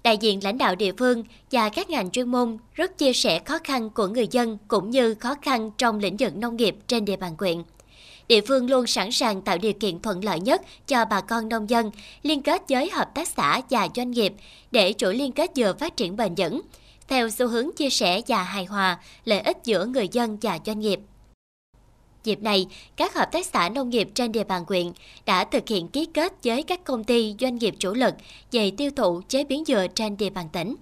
Đại 0.03 0.17
diện 0.17 0.43
lãnh 0.43 0.57
đạo 0.57 0.75
địa 0.75 0.91
phương 0.97 1.23
và 1.51 1.69
các 1.69 1.89
ngành 1.89 2.11
chuyên 2.11 2.31
môn 2.31 2.57
rất 2.73 2.97
chia 2.97 3.13
sẻ 3.13 3.39
khó 3.39 3.57
khăn 3.63 3.89
của 3.89 4.07
người 4.07 4.27
dân 4.31 4.57
cũng 4.67 4.89
như 4.89 5.15
khó 5.15 5.35
khăn 5.41 5.71
trong 5.77 5.99
lĩnh 5.99 6.17
vực 6.17 6.35
nông 6.35 6.55
nghiệp 6.55 6.75
trên 6.87 7.05
địa 7.05 7.17
bàn 7.17 7.37
quyện 7.37 7.63
địa 8.29 8.41
phương 8.41 8.69
luôn 8.69 8.87
sẵn 8.87 9.11
sàng 9.11 9.41
tạo 9.41 9.57
điều 9.57 9.73
kiện 9.73 9.99
thuận 9.99 10.23
lợi 10.23 10.39
nhất 10.39 10.61
cho 10.87 11.05
bà 11.05 11.21
con 11.21 11.49
nông 11.49 11.69
dân, 11.69 11.91
liên 12.23 12.41
kết 12.41 12.61
với 12.69 12.89
hợp 12.89 13.15
tác 13.15 13.27
xã 13.27 13.61
và 13.69 13.87
doanh 13.95 14.11
nghiệp 14.11 14.33
để 14.71 14.93
chuỗi 14.97 15.15
liên 15.15 15.31
kết 15.31 15.51
dừa 15.55 15.73
phát 15.79 15.97
triển 15.97 16.17
bền 16.17 16.35
vững, 16.35 16.61
theo 17.07 17.29
xu 17.29 17.47
hướng 17.47 17.69
chia 17.75 17.89
sẻ 17.89 18.21
và 18.27 18.43
hài 18.43 18.65
hòa 18.65 18.99
lợi 19.25 19.39
ích 19.39 19.57
giữa 19.63 19.85
người 19.85 20.07
dân 20.11 20.37
và 20.41 20.59
doanh 20.65 20.79
nghiệp. 20.79 20.99
Dịp 22.23 22.41
này, 22.41 22.67
các 22.95 23.13
hợp 23.13 23.29
tác 23.31 23.45
xã 23.45 23.69
nông 23.69 23.89
nghiệp 23.89 24.09
trên 24.13 24.31
địa 24.31 24.43
bàn 24.43 24.63
huyện 24.67 24.91
đã 25.25 25.43
thực 25.43 25.67
hiện 25.67 25.87
ký 25.87 26.05
kết 26.05 26.33
với 26.43 26.63
các 26.63 26.83
công 26.83 27.03
ty 27.03 27.35
doanh 27.39 27.55
nghiệp 27.55 27.75
chủ 27.79 27.93
lực 27.93 28.13
về 28.51 28.71
tiêu 28.77 28.91
thụ 28.95 29.21
chế 29.27 29.43
biến 29.43 29.65
dừa 29.65 29.87
trên 29.95 30.17
địa 30.17 30.29
bàn 30.29 30.49
tỉnh. 30.53 30.75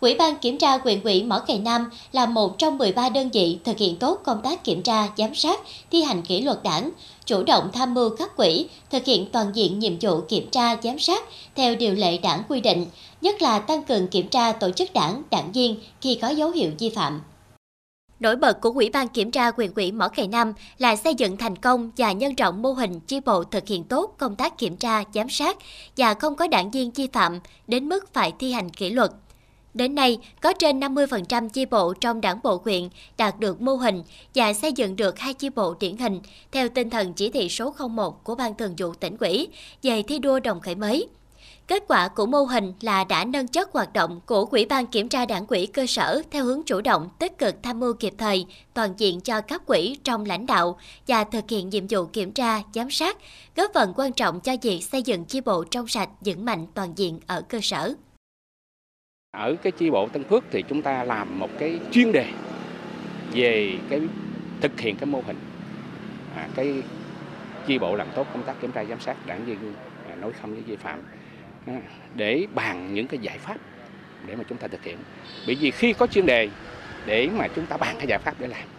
Ủy 0.00 0.14
ban 0.14 0.36
kiểm 0.36 0.58
tra 0.58 0.78
quyền 0.78 1.02
ủy 1.02 1.22
Mỏ 1.22 1.38
Cày 1.38 1.58
Nam 1.58 1.90
là 2.12 2.26
một 2.26 2.58
trong 2.58 2.78
13 2.78 3.08
đơn 3.08 3.30
vị 3.30 3.58
thực 3.64 3.78
hiện 3.78 3.96
tốt 3.96 4.20
công 4.24 4.42
tác 4.42 4.64
kiểm 4.64 4.82
tra, 4.82 5.08
giám 5.16 5.34
sát, 5.34 5.60
thi 5.90 6.02
hành 6.02 6.22
kỷ 6.22 6.40
luật 6.40 6.62
đảng, 6.62 6.90
chủ 7.26 7.42
động 7.42 7.70
tham 7.72 7.94
mưu 7.94 8.10
các 8.10 8.36
quỹ, 8.36 8.66
thực 8.90 9.04
hiện 9.04 9.26
toàn 9.32 9.46
diện 9.54 9.78
nhiệm 9.78 9.92
vụ 10.00 10.20
kiểm 10.28 10.50
tra, 10.50 10.76
giám 10.82 10.98
sát 10.98 11.24
theo 11.54 11.74
điều 11.74 11.94
lệ 11.94 12.18
đảng 12.18 12.42
quy 12.48 12.60
định, 12.60 12.86
nhất 13.20 13.42
là 13.42 13.58
tăng 13.58 13.82
cường 13.82 14.08
kiểm 14.08 14.28
tra 14.28 14.52
tổ 14.52 14.70
chức 14.70 14.92
đảng, 14.92 15.22
đảng 15.30 15.52
viên 15.52 15.76
khi 16.00 16.18
có 16.22 16.28
dấu 16.28 16.50
hiệu 16.50 16.70
vi 16.78 16.88
phạm. 16.88 17.20
Nổi 18.20 18.36
bật 18.36 18.60
của 18.60 18.70
Ủy 18.70 18.90
ban 18.90 19.08
Kiểm 19.08 19.30
tra 19.30 19.50
quyền 19.50 19.74
quỹ 19.74 19.92
Mỏ 19.92 20.08
Cày 20.08 20.28
Nam 20.28 20.52
là 20.78 20.96
xây 20.96 21.14
dựng 21.14 21.36
thành 21.36 21.56
công 21.56 21.90
và 21.96 22.12
nhân 22.12 22.34
rộng 22.34 22.62
mô 22.62 22.72
hình 22.72 23.00
chi 23.00 23.20
bộ 23.20 23.44
thực 23.44 23.68
hiện 23.68 23.84
tốt 23.84 24.14
công 24.18 24.36
tác 24.36 24.58
kiểm 24.58 24.76
tra, 24.76 25.02
giám 25.14 25.28
sát 25.28 25.56
và 25.96 26.14
không 26.14 26.34
có 26.36 26.48
đảng 26.48 26.70
viên 26.70 26.90
vi 26.90 27.06
phạm 27.12 27.40
đến 27.66 27.88
mức 27.88 28.12
phải 28.12 28.32
thi 28.38 28.52
hành 28.52 28.70
kỷ 28.70 28.90
luật. 28.90 29.10
Đến 29.76 29.94
nay, 29.94 30.18
có 30.40 30.52
trên 30.52 30.80
50% 30.80 31.48
chi 31.48 31.66
bộ 31.66 31.94
trong 32.00 32.20
đảng 32.20 32.40
bộ 32.42 32.60
huyện 32.64 32.88
đạt 33.16 33.40
được 33.40 33.60
mô 33.60 33.74
hình 33.74 34.02
và 34.34 34.52
xây 34.52 34.72
dựng 34.72 34.96
được 34.96 35.18
hai 35.18 35.34
chi 35.34 35.48
bộ 35.50 35.74
điển 35.80 35.96
hình 35.96 36.20
theo 36.52 36.68
tinh 36.68 36.90
thần 36.90 37.12
chỉ 37.12 37.30
thị 37.30 37.48
số 37.48 37.74
01 37.88 38.24
của 38.24 38.34
Ban 38.34 38.54
Thường 38.54 38.74
vụ 38.78 38.94
tỉnh 38.94 39.16
ủy 39.20 39.48
về 39.82 40.02
thi 40.02 40.18
đua 40.18 40.40
đồng 40.40 40.60
khởi 40.60 40.74
mới. 40.74 41.08
Kết 41.66 41.84
quả 41.88 42.08
của 42.08 42.26
mô 42.26 42.42
hình 42.42 42.72
là 42.80 43.04
đã 43.04 43.24
nâng 43.24 43.48
chất 43.48 43.72
hoạt 43.72 43.92
động 43.92 44.20
của 44.26 44.46
Quỹ 44.46 44.64
ban 44.64 44.86
Kiểm 44.86 45.08
tra 45.08 45.26
Đảng 45.26 45.46
quỹ 45.46 45.66
cơ 45.66 45.86
sở 45.86 46.22
theo 46.30 46.44
hướng 46.44 46.62
chủ 46.66 46.80
động, 46.80 47.08
tích 47.18 47.38
cực 47.38 47.62
tham 47.62 47.80
mưu 47.80 47.92
kịp 47.92 48.14
thời, 48.18 48.46
toàn 48.74 48.94
diện 48.96 49.20
cho 49.20 49.40
các 49.40 49.66
quỹ 49.66 49.96
trong 50.04 50.24
lãnh 50.26 50.46
đạo 50.46 50.78
và 51.06 51.24
thực 51.24 51.50
hiện 51.50 51.68
nhiệm 51.68 51.86
vụ 51.86 52.04
kiểm 52.04 52.32
tra, 52.32 52.62
giám 52.74 52.90
sát, 52.90 53.18
góp 53.56 53.70
phần 53.74 53.92
quan 53.96 54.12
trọng 54.12 54.40
cho 54.40 54.52
việc 54.62 54.80
xây 54.84 55.02
dựng 55.02 55.24
chi 55.24 55.40
bộ 55.40 55.64
trong 55.64 55.88
sạch, 55.88 56.08
vững 56.20 56.44
mạnh 56.44 56.66
toàn 56.74 56.92
diện 56.96 57.20
ở 57.26 57.40
cơ 57.40 57.58
sở. 57.62 57.94
Ở 59.36 59.56
cái 59.62 59.72
chi 59.72 59.90
bộ 59.90 60.08
Tân 60.08 60.24
Phước 60.24 60.44
thì 60.50 60.64
chúng 60.68 60.82
ta 60.82 61.04
làm 61.04 61.38
một 61.38 61.50
cái 61.58 61.78
chuyên 61.92 62.12
đề 62.12 62.26
về 63.32 63.78
cái 63.90 64.00
thực 64.60 64.80
hiện 64.80 64.96
cái 64.96 65.06
mô 65.06 65.22
hình 65.26 65.36
à, 66.36 66.48
cái 66.54 66.82
chi 67.66 67.78
bộ 67.78 67.96
làm 67.96 68.06
tốt 68.14 68.26
công 68.32 68.42
tác 68.42 68.60
kiểm 68.60 68.72
tra 68.72 68.84
giám 68.84 69.00
sát 69.00 69.26
đảng 69.26 69.44
viên 69.44 69.58
à, 70.10 70.14
nói 70.14 70.32
không 70.40 70.52
với 70.52 70.62
vi 70.62 70.76
phạm 70.76 71.02
à, 71.66 71.80
để 72.14 72.46
bàn 72.54 72.94
những 72.94 73.06
cái 73.06 73.18
giải 73.18 73.38
pháp 73.38 73.56
để 74.26 74.36
mà 74.36 74.44
chúng 74.48 74.58
ta 74.58 74.68
thực 74.68 74.84
hiện. 74.84 74.96
Bởi 75.46 75.54
vì 75.54 75.70
khi 75.70 75.92
có 75.92 76.06
chuyên 76.06 76.26
đề 76.26 76.48
để 77.06 77.28
mà 77.38 77.48
chúng 77.56 77.66
ta 77.66 77.76
bàn 77.76 77.96
cái 77.98 78.06
giải 78.06 78.18
pháp 78.18 78.34
để 78.38 78.46
làm. 78.46 78.75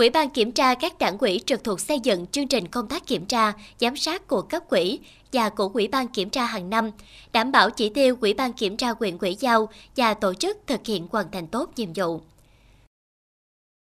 Ủy 0.00 0.10
ban 0.10 0.30
kiểm 0.30 0.52
tra 0.52 0.74
các 0.74 0.98
đảng 0.98 1.18
quỹ 1.18 1.40
trực 1.46 1.64
thuộc 1.64 1.80
xây 1.80 2.00
dựng 2.00 2.26
chương 2.26 2.48
trình 2.48 2.68
công 2.68 2.88
tác 2.88 3.06
kiểm 3.06 3.26
tra, 3.26 3.52
giám 3.80 3.96
sát 3.96 4.28
của 4.28 4.42
cấp 4.42 4.62
quỹ 4.68 4.98
và 5.32 5.48
của 5.48 5.70
Ủy 5.74 5.88
ban 5.88 6.08
kiểm 6.08 6.30
tra 6.30 6.44
hàng 6.44 6.70
năm, 6.70 6.90
đảm 7.32 7.52
bảo 7.52 7.70
chỉ 7.70 7.88
tiêu 7.88 8.16
Ủy 8.20 8.34
ban 8.34 8.52
kiểm 8.52 8.76
tra 8.76 8.94
quyền 9.00 9.18
quỹ 9.18 9.36
giao 9.40 9.68
và 9.96 10.14
tổ 10.14 10.34
chức 10.34 10.58
thực 10.66 10.86
hiện 10.86 11.08
hoàn 11.10 11.30
thành 11.30 11.46
tốt 11.46 11.70
nhiệm 11.76 11.88
vụ. 11.94 12.20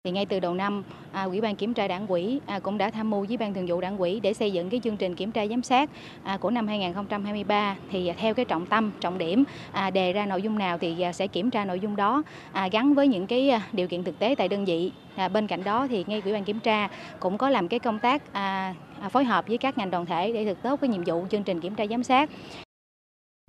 Thì 0.04 0.12
ngay 0.12 0.26
từ 0.26 0.40
đầu 0.40 0.54
năm, 0.54 0.84
à, 1.12 1.24
Ủy 1.24 1.42
ban 1.42 1.56
kiểm 1.56 1.74
tra 1.74 1.88
đảng 1.88 2.08
quỹ 2.08 2.40
à, 2.46 2.60
cũng 2.60 2.78
đã 2.78 2.90
tham 2.90 3.10
mưu 3.10 3.26
với 3.28 3.38
ban 3.38 3.54
thường 3.54 3.66
vụ 3.68 3.82
đảng 3.82 3.98
quỹ 3.98 4.20
để 4.20 4.34
xây 4.34 4.52
dựng 4.52 4.70
cái 4.70 4.80
chương 4.84 4.98
trình 4.98 5.16
kiểm 5.16 5.32
tra 5.32 5.48
giám 5.48 5.64
sát 5.64 5.90
à, 6.24 6.38
của 6.38 6.50
năm 6.50 6.68
2023 6.68 7.76
thì 7.92 8.08
à, 8.08 8.16
theo 8.18 8.34
cái 8.34 8.46
trọng 8.46 8.66
tâm, 8.66 8.92
trọng 9.02 9.18
điểm 9.18 9.44
à, 9.72 9.90
đề 9.90 10.14
ra 10.14 10.26
nội 10.26 10.42
dung 10.42 10.58
nào 10.58 10.78
thì 10.78 11.02
à, 11.02 11.14
sẽ 11.14 11.28
kiểm 11.28 11.50
tra 11.50 11.66
nội 11.66 11.80
dung 11.80 11.96
đó 11.96 12.24
à, 12.52 12.70
gắn 12.72 12.94
với 12.94 13.08
những 13.08 13.28
cái 13.28 13.50
à, 13.50 13.62
điều 13.72 13.88
kiện 13.88 14.04
thực 14.04 14.20
tế 14.20 14.36
tại 14.38 14.48
đơn 14.48 14.66
vị. 14.66 14.92
À, 15.16 15.28
bên 15.28 15.48
cạnh 15.48 15.64
đó 15.64 15.88
thì 15.90 16.06
ngay 16.08 16.22
Ủy 16.26 16.34
ban 16.34 16.44
kiểm 16.44 16.60
tra 16.60 16.90
cũng 17.20 17.38
có 17.38 17.50
làm 17.50 17.68
cái 17.68 17.80
công 17.80 18.00
tác 18.00 18.34
à, 18.34 18.76
à, 19.02 19.10
phối 19.10 19.24
hợp 19.24 19.48
với 19.48 19.58
các 19.58 19.78
ngành 19.78 19.92
đoàn 19.92 20.06
thể 20.06 20.32
để 20.34 20.46
thực 20.46 20.62
tốt 20.64 20.82
cái 20.82 20.90
nhiệm 20.90 21.04
vụ 21.04 21.26
chương 21.32 21.44
trình 21.44 21.62
kiểm 21.62 21.76
tra 21.76 21.86
giám 21.90 22.04
sát. 22.04 22.30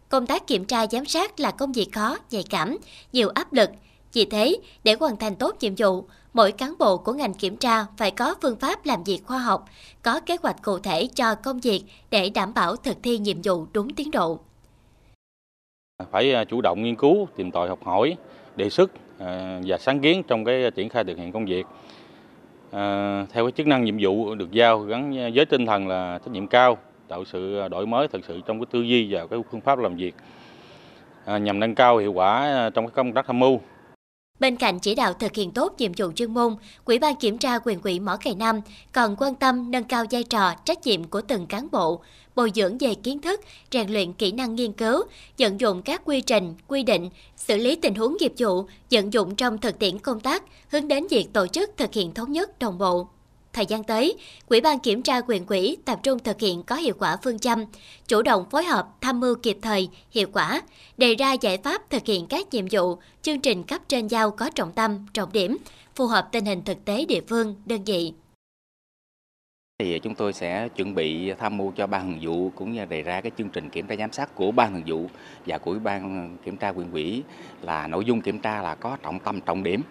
Công 0.09 0.26
tác 0.26 0.47
kiểm 0.47 0.64
tra 0.64 0.87
giám 0.87 1.05
sát 1.05 1.40
là 1.40 1.50
công 1.50 1.73
việc 1.73 1.88
khó, 1.93 2.17
nhạy 2.31 2.43
cảm, 2.50 2.76
nhiều 3.12 3.28
áp 3.28 3.52
lực. 3.52 3.71
Vì 4.12 4.25
thế, 4.25 4.57
để 4.85 4.95
hoàn 5.00 5.17
thành 5.17 5.37
tốt 5.37 5.57
nhiệm 5.61 5.73
vụ, 5.79 6.05
mỗi 6.35 6.53
cán 6.53 6.75
bộ 6.79 6.97
của 6.97 7.12
ngành 7.12 7.35
kiểm 7.35 7.57
tra 7.57 7.87
phải 7.97 8.11
có 8.11 8.35
phương 8.43 8.57
pháp 8.57 8.87
làm 8.87 9.05
việc 9.05 9.21
khoa 9.25 9.38
học, 9.38 9.65
có 10.03 10.21
kế 10.21 10.37
hoạch 10.43 10.62
cụ 10.62 10.79
thể 10.79 11.09
cho 11.15 11.35
công 11.35 11.61
việc 11.61 11.85
để 12.11 12.31
đảm 12.31 12.55
bảo 12.55 12.77
thực 12.77 12.97
thi 13.03 13.19
nhiệm 13.19 13.37
vụ 13.45 13.67
đúng 13.73 13.95
tiến 13.95 14.11
độ. 14.11 14.38
Phải 16.11 16.35
à, 16.35 16.45
chủ 16.45 16.61
động 16.61 16.83
nghiên 16.83 16.97
cứu, 16.97 17.29
tìm 17.37 17.50
tòi 17.50 17.69
học 17.69 17.85
hỏi, 17.85 18.17
đề 18.57 18.71
xuất 18.71 18.91
à, 19.19 19.61
và 19.67 19.79
sáng 19.79 20.00
kiến 20.00 20.23
trong 20.29 20.45
cái 20.45 20.71
triển 20.71 20.88
khai 20.88 21.05
thực 21.05 21.19
hiện 21.19 21.33
công 21.33 21.45
việc. 21.45 21.67
À, 22.71 23.27
theo 23.33 23.45
cái 23.45 23.53
chức 23.53 23.67
năng 23.67 23.85
nhiệm 23.85 23.97
vụ 24.00 24.35
được 24.35 24.53
giao 24.53 24.79
gắn 24.79 25.31
với 25.35 25.45
tinh 25.45 25.67
thần 25.67 25.88
là 25.88 26.19
trách 26.19 26.33
nhiệm 26.33 26.47
cao, 26.47 26.79
tạo 27.09 27.25
sự 27.25 27.69
đổi 27.69 27.87
mới 27.87 28.09
thực 28.09 28.25
sự 28.25 28.41
trong 28.47 28.61
cái 28.61 28.67
tư 28.71 28.81
duy 28.81 29.15
và 29.15 29.27
cái 29.27 29.41
phương 29.50 29.61
pháp 29.61 29.79
làm 29.79 29.97
việc 29.97 30.15
à, 31.25 31.38
nhằm 31.38 31.61
nâng 31.61 31.75
cao 31.75 31.97
hiệu 31.97 32.12
quả 32.12 32.71
trong 32.75 32.87
cái 32.87 32.93
công 32.95 33.12
tác 33.12 33.27
tham 33.27 33.38
mưu 33.38 33.61
Bên 34.40 34.57
cạnh 34.57 34.78
chỉ 34.78 34.95
đạo 34.95 35.12
thực 35.12 35.35
hiện 35.35 35.50
tốt 35.50 35.75
nhiệm 35.78 35.92
vụ 35.97 36.12
chuyên 36.12 36.35
môn, 36.35 36.57
Quỹ 36.85 36.99
ban 36.99 37.16
kiểm 37.16 37.38
tra 37.38 37.59
quyền 37.59 37.80
quỹ 37.80 38.00
Mỏ 38.00 38.16
Cày 38.16 38.35
Nam 38.35 38.61
còn 38.92 39.16
quan 39.18 39.35
tâm 39.35 39.71
nâng 39.71 39.85
cao 39.85 40.04
vai 40.11 40.25
trò, 40.25 40.54
trách 40.54 40.87
nhiệm 40.87 41.04
của 41.04 41.21
từng 41.21 41.47
cán 41.47 41.68
bộ, 41.73 42.00
bồi 42.35 42.52
dưỡng 42.54 42.78
về 42.78 42.95
kiến 42.95 43.21
thức, 43.21 43.40
rèn 43.73 43.90
luyện 43.90 44.12
kỹ 44.12 44.33
năng 44.33 44.54
nghiên 44.54 44.73
cứu, 44.73 45.02
vận 45.38 45.61
dụng 45.61 45.83
các 45.83 46.02
quy 46.04 46.21
trình, 46.21 46.54
quy 46.68 46.83
định, 46.83 47.11
xử 47.37 47.57
lý 47.57 47.76
tình 47.76 47.95
huống 47.95 48.16
nghiệp 48.21 48.33
vụ, 48.38 48.64
vận 48.90 49.12
dụng 49.12 49.37
trong 49.37 49.59
thực 49.59 49.78
tiễn 49.78 49.99
công 49.99 50.21
tác, 50.21 50.42
hướng 50.68 50.88
đến 50.88 51.07
việc 51.11 51.33
tổ 51.33 51.47
chức 51.47 51.71
thực 51.76 51.92
hiện 51.92 52.14
thống 52.14 52.33
nhất 52.33 52.59
đồng 52.59 52.78
bộ. 52.78 53.09
Thời 53.52 53.67
gian 53.67 53.85
tới, 53.85 54.17
Quỹ 54.47 54.61
ban 54.61 54.78
kiểm 54.78 55.02
tra 55.02 55.21
quyền 55.21 55.47
quỹ 55.47 55.76
tập 55.85 56.00
trung 56.02 56.19
thực 56.19 56.40
hiện 56.40 56.62
có 56.62 56.76
hiệu 56.76 56.95
quả 56.99 57.17
phương 57.25 57.38
châm, 57.38 57.64
chủ 58.09 58.23
động 58.23 58.45
phối 58.50 58.64
hợp, 58.64 58.88
tham 59.00 59.21
mưu 59.21 59.35
kịp 59.35 59.59
thời, 59.62 59.88
hiệu 60.11 60.28
quả, 60.33 60.62
đề 60.97 61.14
ra 61.14 61.33
giải 61.33 61.59
pháp 61.64 61.90
thực 61.90 62.07
hiện 62.07 62.26
các 62.26 62.55
nhiệm 62.55 62.64
vụ, 62.71 62.99
chương 63.23 63.40
trình 63.40 63.62
cấp 63.62 63.81
trên 63.88 64.07
giao 64.07 64.31
có 64.31 64.50
trọng 64.55 64.73
tâm, 64.73 65.07
trọng 65.12 65.33
điểm, 65.33 65.57
phù 65.95 66.07
hợp 66.07 66.28
tình 66.33 66.44
hình 66.44 66.62
thực 66.62 66.85
tế 66.85 67.05
địa 67.05 67.20
phương, 67.29 67.55
đơn 67.66 67.85
vị. 67.85 68.12
Thì 69.79 69.99
chúng 69.99 70.14
tôi 70.14 70.33
sẽ 70.33 70.68
chuẩn 70.68 70.94
bị 70.94 71.33
tham 71.38 71.57
mưu 71.57 71.72
cho 71.77 71.87
ban 71.87 72.12
thường 72.12 72.20
vụ 72.22 72.51
cũng 72.51 72.72
như 72.72 72.85
đề 72.85 73.03
ra 73.03 73.20
cái 73.20 73.33
chương 73.38 73.49
trình 73.49 73.70
kiểm 73.70 73.87
tra 73.87 73.96
giám 73.96 74.12
sát 74.12 74.35
của 74.35 74.51
ban 74.51 74.72
thường 74.72 74.83
vụ 74.87 75.09
và 75.46 75.59
của 75.59 75.75
ban 75.85 76.37
kiểm 76.44 76.57
tra 76.57 76.68
quyền 76.68 76.90
quỹ 76.90 77.22
là 77.62 77.87
nội 77.87 78.05
dung 78.05 78.20
kiểm 78.20 78.38
tra 78.38 78.62
là 78.62 78.75
có 78.75 78.96
trọng 79.03 79.18
tâm 79.18 79.40
trọng 79.40 79.62
điểm 79.62 79.83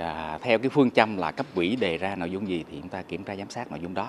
à, 0.00 0.38
theo 0.42 0.58
cái 0.58 0.68
phương 0.68 0.90
châm 0.90 1.16
là 1.16 1.30
cấp 1.30 1.46
quỹ 1.54 1.76
đề 1.76 1.98
ra 1.98 2.16
nội 2.16 2.30
dung 2.30 2.48
gì 2.48 2.64
thì 2.70 2.76
chúng 2.80 2.88
ta 2.88 3.02
kiểm 3.02 3.24
tra 3.24 3.36
giám 3.36 3.50
sát 3.50 3.70
nội 3.70 3.80
dung 3.82 3.94
đó. 3.94 4.08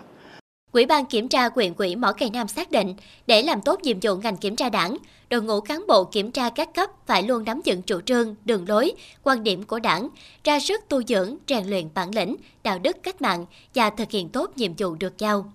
Quỹ 0.71 0.86
ban 0.86 1.06
kiểm 1.06 1.27
tra 1.27 1.49
quyền 1.49 1.73
quỹ 1.73 1.95
Mỏ 1.95 2.12
Cày 2.12 2.30
Nam 2.30 2.47
xác 2.47 2.71
định, 2.71 2.93
để 3.27 3.41
làm 3.41 3.62
tốt 3.62 3.80
nhiệm 3.84 3.97
vụ 4.01 4.15
ngành 4.15 4.38
kiểm 4.38 4.56
tra 4.56 4.69
đảng, 4.69 4.97
đội 5.30 5.41
ngũ 5.41 5.62
cán 5.62 5.84
bộ 5.88 6.04
kiểm 6.04 6.32
tra 6.32 6.49
các 6.49 6.73
cấp 6.73 6.89
phải 7.08 7.23
luôn 7.23 7.45
nắm 7.45 7.62
vững 7.65 7.82
chủ 7.82 8.01
trương, 8.01 8.36
đường 8.45 8.65
lối, 8.69 8.91
quan 9.23 9.43
điểm 9.43 9.63
của 9.63 9.80
đảng, 9.80 10.10
ra 10.43 10.60
sức 10.60 10.82
tu 10.89 11.04
dưỡng, 11.04 11.38
rèn 11.47 11.65
luyện 11.67 11.89
bản 11.93 12.15
lĩnh, 12.15 12.36
đạo 12.63 12.80
đức 12.80 12.97
cách 13.04 13.21
mạng 13.21 13.45
và 13.75 13.89
thực 13.89 14.12
hiện 14.12 14.30
tốt 14.30 14.51
nhiệm 14.56 14.71
vụ 14.77 14.95
được 14.95 15.17
giao. 15.17 15.45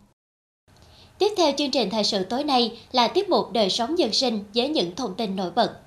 Tiếp 1.18 1.29
theo 1.37 1.53
chương 1.59 1.70
trình 1.70 1.90
thời 1.90 2.05
sự 2.05 2.25
tối 2.25 2.44
nay 2.44 2.79
là 2.92 3.09
tiết 3.09 3.29
mục 3.29 3.53
đời 3.53 3.70
sống 3.70 3.99
dân 3.99 4.12
sinh 4.12 4.44
với 4.55 4.68
những 4.68 4.94
thông 4.94 5.14
tin 5.14 5.37
nổi 5.37 5.51
bật. 5.51 5.86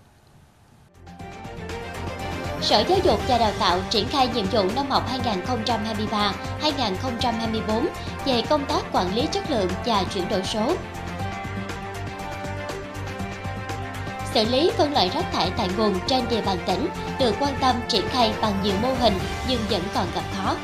Sở 2.61 2.83
Giáo 2.89 2.99
dục 3.03 3.19
và 3.27 3.37
Đào 3.37 3.51
tạo 3.59 3.79
triển 3.89 4.07
khai 4.07 4.27
nhiệm 4.27 4.45
vụ 4.45 4.63
năm 4.75 4.89
học 4.89 5.09
2023-2024 6.61 7.85
về 8.25 8.41
công 8.49 8.65
tác 8.65 8.81
quản 8.91 9.15
lý 9.15 9.27
chất 9.31 9.51
lượng 9.51 9.69
và 9.85 10.03
chuyển 10.13 10.29
đổi 10.29 10.43
số. 10.43 10.73
Xử 14.33 14.45
lý 14.45 14.71
phân 14.77 14.93
loại 14.93 15.09
rác 15.13 15.31
thải 15.31 15.51
tại 15.57 15.69
nguồn 15.77 15.99
trên 16.07 16.23
địa 16.29 16.41
bàn 16.41 16.57
tỉnh 16.65 16.87
được 17.19 17.35
quan 17.39 17.53
tâm 17.61 17.75
triển 17.87 18.07
khai 18.09 18.33
bằng 18.41 18.53
nhiều 18.63 18.75
mô 18.81 18.93
hình 18.99 19.13
nhưng 19.49 19.59
vẫn 19.69 19.81
còn 19.93 20.05
gặp 20.15 20.23
khó. 20.37 20.55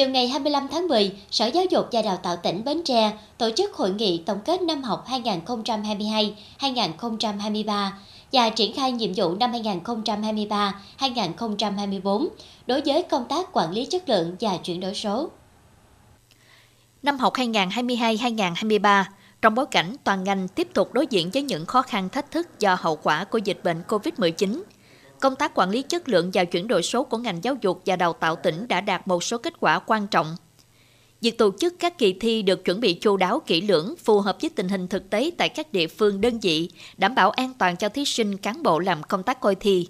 Chiều 0.00 0.08
ngày 0.08 0.28
25 0.28 0.68
tháng 0.70 0.88
10, 0.88 1.12
Sở 1.30 1.46
Giáo 1.46 1.64
dục 1.70 1.88
và 1.92 2.02
Đào 2.02 2.16
tạo 2.16 2.36
tỉnh 2.36 2.64
Bến 2.64 2.82
Tre 2.84 3.12
tổ 3.38 3.50
chức 3.56 3.74
hội 3.74 3.90
nghị 3.90 4.22
tổng 4.26 4.40
kết 4.44 4.62
năm 4.62 4.82
học 4.82 5.06
2022-2023 6.60 7.90
và 8.32 8.50
triển 8.50 8.76
khai 8.76 8.92
nhiệm 8.92 9.10
vụ 9.16 9.34
năm 9.34 9.52
2023-2024 9.52 12.28
đối 12.66 12.82
với 12.86 13.02
công 13.02 13.28
tác 13.28 13.48
quản 13.52 13.70
lý 13.70 13.84
chất 13.84 14.08
lượng 14.08 14.36
và 14.40 14.56
chuyển 14.56 14.80
đổi 14.80 14.94
số. 14.94 15.30
Năm 17.02 17.18
học 17.18 17.34
2022-2023, 17.34 19.04
trong 19.42 19.54
bối 19.54 19.66
cảnh 19.66 19.94
toàn 20.04 20.24
ngành 20.24 20.48
tiếp 20.48 20.68
tục 20.74 20.94
đối 20.94 21.06
diện 21.06 21.30
với 21.30 21.42
những 21.42 21.66
khó 21.66 21.82
khăn 21.82 22.08
thách 22.08 22.30
thức 22.30 22.58
do 22.58 22.76
hậu 22.80 22.96
quả 22.96 23.24
của 23.24 23.38
dịch 23.38 23.60
bệnh 23.64 23.82
COVID-19, 23.88 24.62
công 25.20 25.36
tác 25.36 25.52
quản 25.54 25.70
lý 25.70 25.82
chất 25.82 26.08
lượng 26.08 26.30
và 26.34 26.44
chuyển 26.44 26.68
đổi 26.68 26.82
số 26.82 27.04
của 27.04 27.18
ngành 27.18 27.44
giáo 27.44 27.56
dục 27.60 27.82
và 27.86 27.96
đào 27.96 28.12
tạo 28.12 28.36
tỉnh 28.36 28.68
đã 28.68 28.80
đạt 28.80 29.08
một 29.08 29.24
số 29.24 29.38
kết 29.38 29.54
quả 29.60 29.78
quan 29.78 30.06
trọng. 30.06 30.36
Việc 31.20 31.38
tổ 31.38 31.50
chức 31.60 31.74
các 31.78 31.98
kỳ 31.98 32.12
thi 32.12 32.42
được 32.42 32.64
chuẩn 32.64 32.80
bị 32.80 32.94
chu 32.94 33.16
đáo 33.16 33.42
kỹ 33.46 33.60
lưỡng, 33.60 33.94
phù 34.04 34.20
hợp 34.20 34.36
với 34.40 34.50
tình 34.50 34.68
hình 34.68 34.88
thực 34.88 35.10
tế 35.10 35.30
tại 35.38 35.48
các 35.48 35.72
địa 35.72 35.86
phương 35.86 36.20
đơn 36.20 36.38
vị, 36.40 36.70
đảm 36.96 37.14
bảo 37.14 37.30
an 37.30 37.52
toàn 37.58 37.76
cho 37.76 37.88
thí 37.88 38.04
sinh 38.04 38.36
cán 38.36 38.62
bộ 38.62 38.78
làm 38.78 39.02
công 39.02 39.22
tác 39.22 39.40
coi 39.40 39.54
thi. 39.54 39.88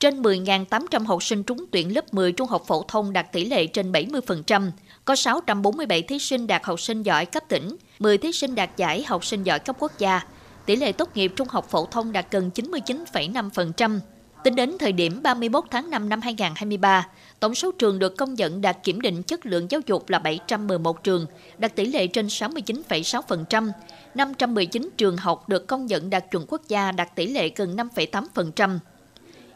Trên 0.00 0.22
10.800 0.22 1.06
học 1.06 1.22
sinh 1.22 1.42
trúng 1.42 1.64
tuyển 1.70 1.94
lớp 1.94 2.14
10 2.14 2.32
trung 2.32 2.48
học 2.48 2.62
phổ 2.66 2.82
thông 2.88 3.12
đạt 3.12 3.32
tỷ 3.32 3.44
lệ 3.44 3.66
trên 3.66 3.92
70%, 3.92 4.70
có 5.04 5.16
647 5.16 6.02
thí 6.02 6.18
sinh 6.18 6.46
đạt 6.46 6.64
học 6.64 6.80
sinh 6.80 7.02
giỏi 7.02 7.26
cấp 7.26 7.42
tỉnh, 7.48 7.76
10 7.98 8.18
thí 8.18 8.32
sinh 8.32 8.54
đạt 8.54 8.76
giải 8.76 9.04
học 9.04 9.24
sinh 9.24 9.42
giỏi 9.42 9.58
cấp 9.58 9.76
quốc 9.78 9.92
gia. 9.98 10.20
Tỷ 10.66 10.76
lệ 10.76 10.92
tốt 10.92 11.08
nghiệp 11.14 11.32
trung 11.36 11.48
học 11.50 11.70
phổ 11.70 11.86
thông 11.86 12.12
đạt 12.12 12.26
gần 12.30 12.50
99,5%. 12.54 14.00
Tính 14.44 14.54
đến 14.54 14.76
thời 14.78 14.92
điểm 14.92 15.22
31 15.22 15.64
tháng 15.70 15.90
5 15.90 16.08
năm 16.08 16.20
2023, 16.20 17.08
tổng 17.40 17.54
số 17.54 17.72
trường 17.78 17.98
được 17.98 18.16
công 18.16 18.34
nhận 18.34 18.60
đạt 18.60 18.78
kiểm 18.82 19.00
định 19.00 19.22
chất 19.22 19.46
lượng 19.46 19.66
giáo 19.70 19.80
dục 19.86 20.08
là 20.08 20.18
711 20.18 21.04
trường, 21.04 21.26
đạt 21.58 21.74
tỷ 21.74 21.84
lệ 21.84 22.06
trên 22.06 22.26
69,6%. 22.26 23.70
519 24.14 24.90
trường 24.96 25.16
học 25.16 25.48
được 25.48 25.66
công 25.66 25.86
nhận 25.86 26.10
đạt 26.10 26.30
chuẩn 26.30 26.44
quốc 26.48 26.62
gia 26.68 26.92
đạt 26.92 27.14
tỷ 27.14 27.26
lệ 27.26 27.50
gần 27.56 27.76
5,8%. 27.76 28.78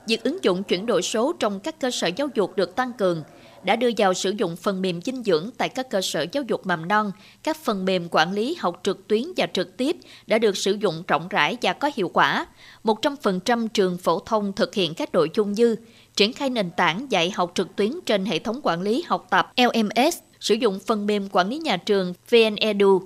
Việc 0.07 0.23
ứng 0.23 0.45
dụng 0.45 0.63
chuyển 0.63 0.87
đổi 0.87 1.03
số 1.03 1.33
trong 1.39 1.61
các 1.61 1.81
cơ 1.81 1.91
sở 1.91 2.07
giáo 2.07 2.29
dục 2.35 2.57
được 2.57 2.77
tăng 2.77 2.93
cường, 2.93 3.23
đã 3.65 3.77
đưa 3.77 3.91
vào 3.97 4.15
sử 4.15 4.31
dụng 4.31 4.57
phần 4.57 4.83
mềm 4.83 5.03
dinh 5.03 5.23
dưỡng 5.23 5.51
tại 5.59 5.69
các 5.69 5.91
cơ 5.91 6.01
sở 6.01 6.27
giáo 6.33 6.45
dục 6.49 6.67
mầm 6.67 6.89
non. 6.89 7.13
Các 7.43 7.57
phần 7.57 7.85
mềm 7.85 8.09
quản 8.11 8.33
lý 8.33 8.57
học 8.59 8.81
trực 8.83 9.09
tuyến 9.09 9.23
và 9.37 9.47
trực 9.47 9.77
tiếp 9.77 9.97
đã 10.27 10.39
được 10.39 10.57
sử 10.57 10.73
dụng 10.73 11.03
rộng 11.09 11.29
rãi 11.29 11.57
và 11.63 11.73
có 11.73 11.91
hiệu 11.95 12.09
quả. 12.09 12.47
100% 12.85 13.69
trường 13.69 13.99
phổ 13.99 14.19
thông 14.19 14.53
thực 14.53 14.75
hiện 14.75 14.95
các 14.95 15.13
nội 15.13 15.31
dung 15.35 15.53
như 15.53 15.77
triển 16.17 16.33
khai 16.33 16.51
nền 16.51 16.71
tảng 16.71 17.07
dạy 17.11 17.31
học 17.31 17.53
trực 17.55 17.77
tuyến 17.77 17.93
trên 18.07 18.27
hệ 18.27 18.39
thống 18.39 18.61
quản 18.63 18.83
lý 18.83 19.05
học 19.07 19.27
tập 19.31 19.53
LMS, 19.57 20.19
sử 20.41 20.55
dụng 20.55 20.79
phần 20.87 21.07
mềm 21.07 21.29
quản 21.33 21.49
lý 21.49 21.59
nhà 21.59 21.77
trường 21.77 22.15
VNEDU, 22.31 23.03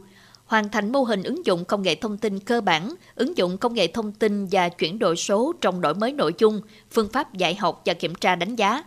hoàn 0.47 0.69
thành 0.69 0.93
mô 0.93 1.03
hình 1.03 1.23
ứng 1.23 1.47
dụng 1.47 1.65
công 1.65 1.83
nghệ 1.83 1.95
thông 1.95 2.19
tin 2.19 2.39
cơ 2.39 2.61
bản, 2.61 2.95
ứng 3.15 3.37
dụng 3.37 3.59
công 3.59 3.75
nghệ 3.75 3.87
thông 3.87 4.13
tin 4.13 4.47
và 4.51 4.69
chuyển 4.69 4.99
đổi 4.99 5.17
số 5.17 5.53
trong 5.61 5.81
đổi 5.81 5.95
mới 5.95 6.13
nội 6.13 6.33
dung, 6.39 6.61
phương 6.91 7.09
pháp 7.13 7.35
dạy 7.35 7.55
học 7.55 7.83
và 7.85 7.95
kiểm 7.95 8.15
tra 8.15 8.35
đánh 8.35 8.57
giá. 8.57 8.83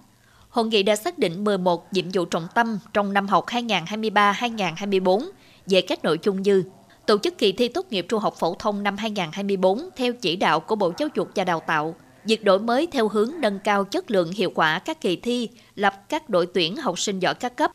Hội 0.50 0.66
nghị 0.66 0.84
đã 0.84 0.96
xác 0.96 1.18
định 1.20 1.44
11 1.44 1.94
nhiệm 1.94 2.06
vụ 2.14 2.26
trọng 2.26 2.48
tâm 2.56 2.80
trong 2.94 3.14
năm 3.14 3.28
học 3.28 3.46
2023-2024 3.48 5.30
về 5.66 5.82
các 5.82 6.04
nội 6.04 6.20
dung 6.24 6.42
như 6.42 6.64
tổ 7.06 7.18
chức 7.18 7.38
kỳ 7.38 7.52
thi 7.52 7.68
tốt 7.68 7.86
nghiệp 7.90 8.06
trung 8.10 8.20
học 8.20 8.36
phổ 8.40 8.56
thông 8.60 8.84
năm 8.84 8.98
2024 8.98 9.90
theo 9.96 10.14
chỉ 10.14 10.36
đạo 10.36 10.60
của 10.60 10.76
Bộ 10.76 10.94
Giáo 10.98 11.10
dục 11.16 11.30
và 11.36 11.44
Đào 11.44 11.60
tạo. 11.68 11.96
Việc 12.26 12.44
đổi 12.44 12.60
mới 12.60 12.88
theo 12.88 13.08
hướng 13.08 13.32
nâng 13.40 13.60
cao 13.60 13.84
chất 13.84 14.12
lượng 14.12 14.32
hiệu 14.32 14.52
quả 14.56 14.80
các 14.80 15.02
kỳ 15.02 15.16
thi, 15.16 15.50
lập 15.76 15.94
các 16.10 16.30
đội 16.30 16.46
tuyển 16.54 16.76
học 16.76 17.00
sinh 17.00 17.20
giỏi 17.20 17.34
các 17.34 17.56
cấp, 17.56 17.72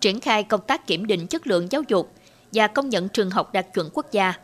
triển 0.00 0.20
khai 0.20 0.42
công 0.42 0.60
tác 0.66 0.86
kiểm 0.86 1.06
định 1.06 1.26
chất 1.26 1.46
lượng 1.46 1.66
giáo 1.70 1.82
dục 1.88 2.12
và 2.52 2.66
công 2.66 2.88
nhận 2.88 3.08
trường 3.08 3.30
học 3.30 3.52
đạt 3.52 3.66
chuẩn 3.74 3.88
quốc 3.92 4.06
gia, 4.12 4.34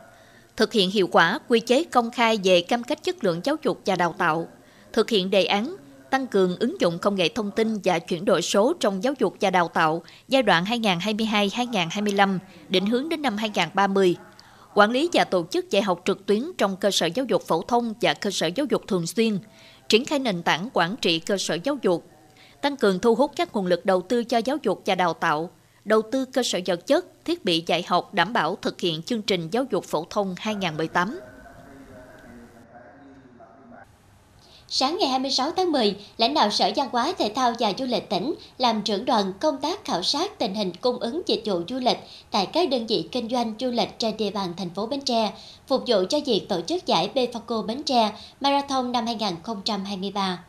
thực 0.56 0.72
hiện 0.72 0.90
hiệu 0.90 1.08
quả 1.12 1.38
quy 1.48 1.60
chế 1.60 1.84
công 1.84 2.10
khai 2.10 2.38
về 2.44 2.60
cam 2.60 2.84
kết 2.84 3.02
chất 3.02 3.24
lượng 3.24 3.40
giáo 3.44 3.56
dục 3.62 3.80
và 3.86 3.96
đào 3.96 4.14
tạo, 4.18 4.48
thực 4.92 5.10
hiện 5.10 5.30
đề 5.30 5.44
án 5.44 5.76
tăng 6.12 6.26
cường 6.26 6.56
ứng 6.60 6.80
dụng 6.80 6.98
công 6.98 7.14
nghệ 7.14 7.28
thông 7.28 7.50
tin 7.50 7.78
và 7.84 7.98
chuyển 7.98 8.24
đổi 8.24 8.42
số 8.42 8.72
trong 8.80 9.04
giáo 9.04 9.14
dục 9.18 9.36
và 9.40 9.50
đào 9.50 9.68
tạo 9.68 10.02
giai 10.28 10.42
đoạn 10.42 10.64
2022-2025, 10.64 12.38
định 12.68 12.86
hướng 12.86 13.08
đến 13.08 13.22
năm 13.22 13.36
2030. 13.36 14.16
Quản 14.74 14.90
lý 14.90 15.08
và 15.12 15.24
tổ 15.24 15.46
chức 15.50 15.70
dạy 15.70 15.82
học 15.82 16.02
trực 16.04 16.26
tuyến 16.26 16.42
trong 16.58 16.76
cơ 16.76 16.90
sở 16.90 17.06
giáo 17.06 17.26
dục 17.26 17.42
phổ 17.46 17.62
thông 17.62 17.94
và 18.00 18.14
cơ 18.14 18.30
sở 18.30 18.46
giáo 18.46 18.66
dục 18.70 18.82
thường 18.88 19.06
xuyên, 19.06 19.38
triển 19.88 20.04
khai 20.04 20.18
nền 20.18 20.42
tảng 20.42 20.68
quản 20.72 20.96
trị 20.96 21.18
cơ 21.18 21.38
sở 21.38 21.58
giáo 21.64 21.78
dục, 21.82 22.06
tăng 22.60 22.76
cường 22.76 22.98
thu 22.98 23.14
hút 23.14 23.32
các 23.36 23.52
nguồn 23.52 23.66
lực 23.66 23.86
đầu 23.86 24.02
tư 24.02 24.24
cho 24.24 24.38
giáo 24.38 24.56
dục 24.62 24.82
và 24.86 24.94
đào 24.94 25.14
tạo, 25.14 25.50
đầu 25.84 26.02
tư 26.12 26.24
cơ 26.24 26.42
sở 26.42 26.60
vật 26.66 26.86
chất, 26.86 27.06
thiết 27.24 27.44
bị 27.44 27.64
dạy 27.66 27.84
học 27.86 28.14
đảm 28.14 28.32
bảo 28.32 28.56
thực 28.62 28.80
hiện 28.80 29.02
chương 29.02 29.22
trình 29.22 29.48
giáo 29.50 29.64
dục 29.70 29.84
phổ 29.84 30.06
thông 30.10 30.34
2018. 30.38 31.20
Sáng 34.74 34.98
ngày 34.98 35.08
26 35.08 35.50
tháng 35.56 35.72
10, 35.72 35.94
lãnh 36.18 36.34
đạo 36.34 36.50
Sở 36.50 36.70
Văn 36.76 36.88
hóa 36.92 37.12
Thể 37.18 37.32
thao 37.34 37.52
và 37.58 37.72
Du 37.78 37.84
lịch 37.84 38.08
tỉnh 38.08 38.34
làm 38.58 38.82
trưởng 38.82 39.04
đoàn 39.04 39.32
công 39.40 39.56
tác 39.56 39.84
khảo 39.84 40.02
sát 40.02 40.38
tình 40.38 40.54
hình 40.54 40.72
cung 40.80 40.98
ứng 40.98 41.22
dịch 41.26 41.42
vụ 41.44 41.60
du 41.68 41.78
lịch 41.78 41.98
tại 42.30 42.46
các 42.46 42.68
đơn 42.68 42.86
vị 42.86 43.08
kinh 43.12 43.28
doanh 43.28 43.54
du 43.60 43.70
lịch 43.70 43.98
trên 43.98 44.16
địa 44.16 44.30
bàn 44.30 44.54
thành 44.56 44.70
phố 44.70 44.86
Bến 44.86 45.00
Tre, 45.00 45.32
phục 45.66 45.82
vụ 45.86 46.04
cho 46.10 46.18
việc 46.26 46.46
tổ 46.48 46.60
chức 46.60 46.86
giải 46.86 47.10
Befaco 47.14 47.66
Bến 47.66 47.82
Tre 47.82 48.12
Marathon 48.40 48.92
năm 48.92 49.06
2023. 49.06 50.44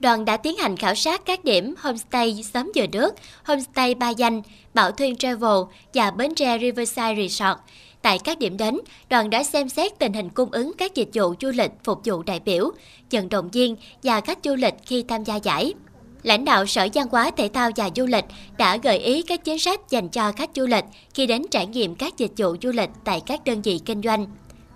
Đoàn 0.00 0.24
đã 0.24 0.36
tiến 0.36 0.56
hành 0.56 0.76
khảo 0.76 0.94
sát 0.94 1.22
các 1.24 1.44
điểm 1.44 1.74
homestay 1.78 2.42
xóm 2.54 2.72
dừa 2.74 2.86
nước, 2.86 3.14
homestay 3.44 3.94
Ba 3.94 4.10
Danh, 4.10 4.42
Bảo 4.74 4.90
Thuyên 4.92 5.16
Travel 5.16 5.58
và 5.94 6.10
Bến 6.10 6.34
Tre 6.34 6.58
Riverside 6.58 7.14
Resort– 7.16 7.58
Tại 8.02 8.18
các 8.18 8.38
điểm 8.38 8.56
đến, 8.56 8.78
đoàn 9.10 9.30
đã 9.30 9.42
xem 9.44 9.68
xét 9.68 9.98
tình 9.98 10.12
hình 10.12 10.28
cung 10.28 10.50
ứng 10.50 10.72
các 10.78 10.94
dịch 10.94 11.08
vụ 11.14 11.34
du 11.40 11.50
lịch 11.54 11.70
phục 11.84 12.00
vụ 12.04 12.22
đại 12.22 12.40
biểu, 12.40 12.70
vận 13.10 13.28
động 13.28 13.48
viên 13.50 13.76
và 14.02 14.20
khách 14.20 14.38
du 14.44 14.54
lịch 14.54 14.74
khi 14.86 15.04
tham 15.08 15.24
gia 15.24 15.36
giải. 15.36 15.74
Lãnh 16.22 16.44
đạo 16.44 16.66
Sở 16.66 16.88
Văn 16.94 17.06
hóa 17.10 17.30
Thể 17.36 17.48
thao 17.54 17.70
và 17.76 17.90
Du 17.96 18.06
lịch 18.06 18.24
đã 18.58 18.76
gợi 18.76 18.98
ý 18.98 19.22
các 19.22 19.44
chính 19.44 19.58
sách 19.58 19.80
dành 19.90 20.08
cho 20.08 20.32
khách 20.32 20.50
du 20.54 20.66
lịch 20.66 20.84
khi 21.14 21.26
đến 21.26 21.42
trải 21.50 21.66
nghiệm 21.66 21.94
các 21.94 22.18
dịch 22.18 22.32
vụ 22.36 22.56
du 22.62 22.72
lịch 22.72 22.90
tại 23.04 23.20
các 23.26 23.44
đơn 23.44 23.62
vị 23.62 23.80
kinh 23.84 24.02
doanh. 24.02 24.26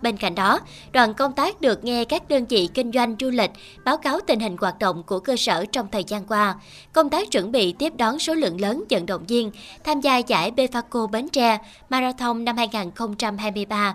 Bên 0.05 0.17
cạnh 0.17 0.35
đó, 0.35 0.61
đoàn 0.93 1.15
công 1.15 1.33
tác 1.33 1.61
được 1.61 1.85
nghe 1.85 2.05
các 2.05 2.29
đơn 2.29 2.45
vị 2.49 2.69
kinh 2.75 2.93
doanh 2.93 3.17
du 3.21 3.31
lịch 3.31 3.51
báo 3.85 3.97
cáo 3.97 4.21
tình 4.27 4.41
hình 4.41 4.57
hoạt 4.61 4.79
động 4.79 5.03
của 5.03 5.21
cơ 5.21 5.37
sở 5.37 5.65
trong 5.73 5.87
thời 5.93 6.05
gian 6.05 6.27
qua, 6.27 6.55
công 6.93 7.11
tác 7.11 7.31
chuẩn 7.31 7.53
bị 7.53 7.73
tiếp 7.73 7.93
đón 7.97 8.19
số 8.19 8.35
lượng 8.35 8.61
lớn 8.61 8.85
vận 8.91 9.07
động 9.07 9.25
viên 9.27 9.51
tham 9.85 10.01
gia 10.01 10.19
giải 10.19 10.51
Befaco 10.51 11.07
Bến 11.07 11.29
Tre 11.29 11.59
Marathon 11.89 12.45
năm 12.45 12.57
2023 12.57 13.95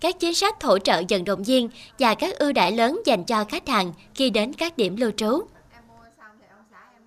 các 0.00 0.20
chính 0.20 0.34
sách 0.34 0.62
hỗ 0.62 0.78
trợ 0.78 1.02
vận 1.08 1.24
động 1.24 1.42
viên 1.42 1.68
và 1.98 2.14
các 2.14 2.38
ưu 2.38 2.52
đãi 2.52 2.72
lớn 2.72 3.00
dành 3.06 3.24
cho 3.24 3.44
khách 3.44 3.68
hàng 3.68 3.92
khi 4.14 4.30
đến 4.30 4.52
các 4.52 4.76
điểm 4.76 4.96
lưu 4.96 5.10
trú. 5.16 5.40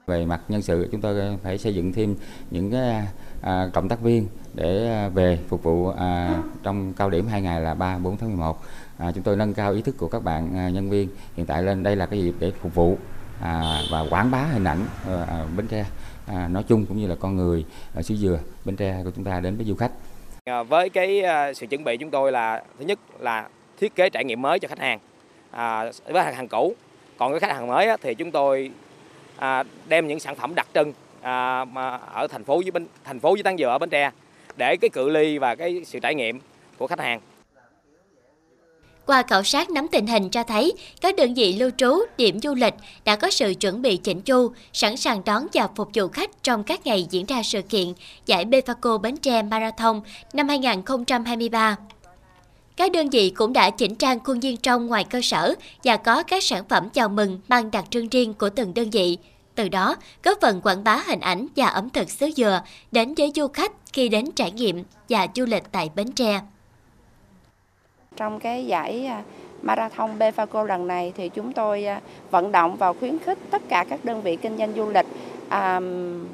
Về 0.07 0.25
mặt 0.25 0.41
nhân 0.47 0.61
sự, 0.61 0.87
chúng 0.91 1.01
tôi 1.01 1.37
phải 1.43 1.57
xây 1.57 1.75
dựng 1.75 1.93
thêm 1.93 2.15
những 2.51 2.71
cái 2.71 3.07
à, 3.41 3.69
cộng 3.73 3.89
tác 3.89 4.01
viên 4.01 4.27
để 4.59 4.87
à, 4.89 5.09
về 5.09 5.39
phục 5.47 5.63
vụ 5.63 5.87
à, 5.87 6.41
trong 6.63 6.93
cao 6.93 7.09
điểm 7.09 7.27
hai 7.27 7.41
ngày 7.41 7.61
là 7.61 7.73
3, 7.73 7.97
4 7.97 8.17
tháng 8.17 8.29
11. 8.29 8.57
À, 8.97 9.11
chúng 9.15 9.23
tôi 9.23 9.35
nâng 9.35 9.53
cao 9.53 9.73
ý 9.73 9.81
thức 9.81 9.95
của 9.97 10.07
các 10.07 10.23
bạn 10.23 10.57
à, 10.57 10.69
nhân 10.69 10.89
viên. 10.89 11.09
Hiện 11.35 11.45
tại 11.45 11.63
lên 11.63 11.83
đây 11.83 11.95
là 11.95 12.05
cái 12.05 12.23
dịp 12.23 12.33
để 12.39 12.51
phục 12.61 12.75
vụ 12.75 12.97
à, 13.41 13.81
và 13.91 14.05
quảng 14.09 14.31
bá 14.31 14.37
hình 14.37 14.63
ảnh 14.63 14.79
ờ, 15.07 15.25
à, 15.29 15.45
Bến 15.57 15.67
Tre 15.67 15.85
à, 16.27 16.47
nói 16.47 16.63
chung 16.67 16.85
cũng 16.85 16.97
như 16.97 17.07
là 17.07 17.15
con 17.19 17.35
người 17.35 17.65
ở 17.95 18.01
xứ 18.01 18.15
dừa 18.15 18.39
Bến 18.65 18.75
Tre 18.75 19.01
của 19.03 19.11
chúng 19.15 19.25
ta 19.25 19.39
đến 19.39 19.55
với 19.57 19.65
du 19.65 19.75
khách. 19.75 19.91
À, 20.45 20.63
với 20.63 20.89
cái 20.89 21.21
à, 21.21 21.53
sự 21.53 21.67
chuẩn 21.67 21.83
bị 21.83 21.97
chúng 21.97 22.09
tôi 22.09 22.31
là 22.31 22.63
thứ 22.79 22.85
nhất 22.85 22.99
là 23.19 23.47
thiết 23.77 23.95
kế 23.95 24.09
trải 24.09 24.25
nghiệm 24.25 24.41
mới 24.41 24.59
cho 24.59 24.67
khách 24.67 24.79
hàng 24.79 24.99
à, 25.51 25.83
với 26.05 26.23
hàng 26.23 26.35
hàng 26.35 26.47
cũ. 26.47 26.75
Còn 27.17 27.31
với 27.31 27.39
khách 27.39 27.51
hàng 27.51 27.67
mới 27.67 27.87
á, 27.87 27.97
thì 28.01 28.15
chúng 28.15 28.31
tôi 28.31 28.71
à, 29.37 29.63
đem 29.87 30.07
những 30.07 30.19
sản 30.19 30.35
phẩm 30.35 30.55
đặc 30.55 30.67
trưng 30.73 30.93
à, 31.21 31.65
mà 31.65 31.89
ở 31.89 32.27
thành 32.27 32.43
phố 32.43 32.61
với 32.61 32.71
bên 32.71 32.87
thành 33.03 33.19
phố 33.19 33.33
với 33.33 33.43
Tân 33.43 33.57
Dừa 33.57 33.67
ở 33.67 33.77
Bến 33.77 33.89
Tre 33.89 34.11
để 34.59 34.77
cái 34.77 34.89
cự 34.89 35.09
ly 35.09 35.37
và 35.37 35.55
cái 35.55 35.81
sự 35.85 35.99
trải 35.99 36.15
nghiệm 36.15 36.39
của 36.77 36.87
khách 36.87 36.99
hàng. 36.99 37.19
Qua 39.05 39.23
khảo 39.23 39.43
sát 39.43 39.69
nắm 39.69 39.87
tình 39.91 40.07
hình 40.07 40.29
cho 40.29 40.43
thấy, 40.43 40.73
các 41.01 41.15
đơn 41.15 41.33
vị 41.33 41.53
lưu 41.53 41.69
trú, 41.77 41.99
điểm 42.17 42.39
du 42.39 42.55
lịch 42.55 42.73
đã 43.05 43.15
có 43.15 43.29
sự 43.29 43.53
chuẩn 43.59 43.81
bị 43.81 43.97
chỉnh 43.97 44.21
chu, 44.21 44.51
sẵn 44.73 44.97
sàng 44.97 45.21
đón 45.25 45.47
và 45.53 45.67
phục 45.75 45.89
vụ 45.93 46.07
khách 46.07 46.43
trong 46.43 46.63
các 46.63 46.85
ngày 46.85 47.07
diễn 47.09 47.25
ra 47.25 47.43
sự 47.43 47.61
kiện 47.61 47.93
giải 48.25 48.45
Befaco 48.45 48.97
Bến 48.97 49.17
Tre 49.17 49.41
Marathon 49.41 50.01
năm 50.33 50.47
2023. 50.47 51.75
Các 52.75 52.91
đơn 52.91 53.09
vị 53.09 53.29
cũng 53.29 53.53
đã 53.53 53.69
chỉnh 53.69 53.95
trang 53.95 54.19
khuôn 54.19 54.39
viên 54.39 54.57
trong 54.57 54.87
ngoài 54.87 55.03
cơ 55.03 55.21
sở 55.23 55.53
và 55.83 55.97
có 55.97 56.23
các 56.23 56.43
sản 56.43 56.63
phẩm 56.69 56.89
chào 56.89 57.09
mừng 57.09 57.39
mang 57.47 57.71
đặc 57.71 57.85
trưng 57.89 58.09
riêng 58.09 58.33
của 58.33 58.49
từng 58.49 58.73
đơn 58.73 58.89
vị, 58.89 59.17
từ 59.59 59.69
đó 59.69 59.95
góp 60.23 60.37
phần 60.41 60.61
quảng 60.61 60.83
bá 60.83 61.03
hình 61.07 61.19
ảnh 61.19 61.47
và 61.55 61.67
ẩm 61.67 61.89
thực 61.89 62.09
xứ 62.09 62.29
dừa 62.35 62.61
đến 62.91 63.13
với 63.17 63.31
du 63.35 63.47
khách 63.47 63.71
khi 63.93 64.09
đến 64.09 64.25
trải 64.35 64.51
nghiệm 64.51 64.83
và 65.09 65.27
du 65.35 65.45
lịch 65.45 65.63
tại 65.71 65.89
Bến 65.95 66.11
Tre. 66.11 66.39
Trong 68.15 68.39
cái 68.39 68.65
giải 68.65 69.05
à, 69.05 69.23
Marathon 69.61 70.19
Befaco 70.19 70.63
lần 70.63 70.87
này 70.87 71.13
thì 71.17 71.29
chúng 71.29 71.53
tôi 71.53 71.85
à, 71.85 72.01
vận 72.31 72.51
động 72.51 72.75
và 72.75 72.93
khuyến 72.93 73.19
khích 73.19 73.37
tất 73.51 73.61
cả 73.69 73.85
các 73.89 74.05
đơn 74.05 74.21
vị 74.21 74.35
kinh 74.35 74.57
doanh 74.57 74.73
du 74.73 74.89
lịch 74.89 75.05
um, 75.51 76.25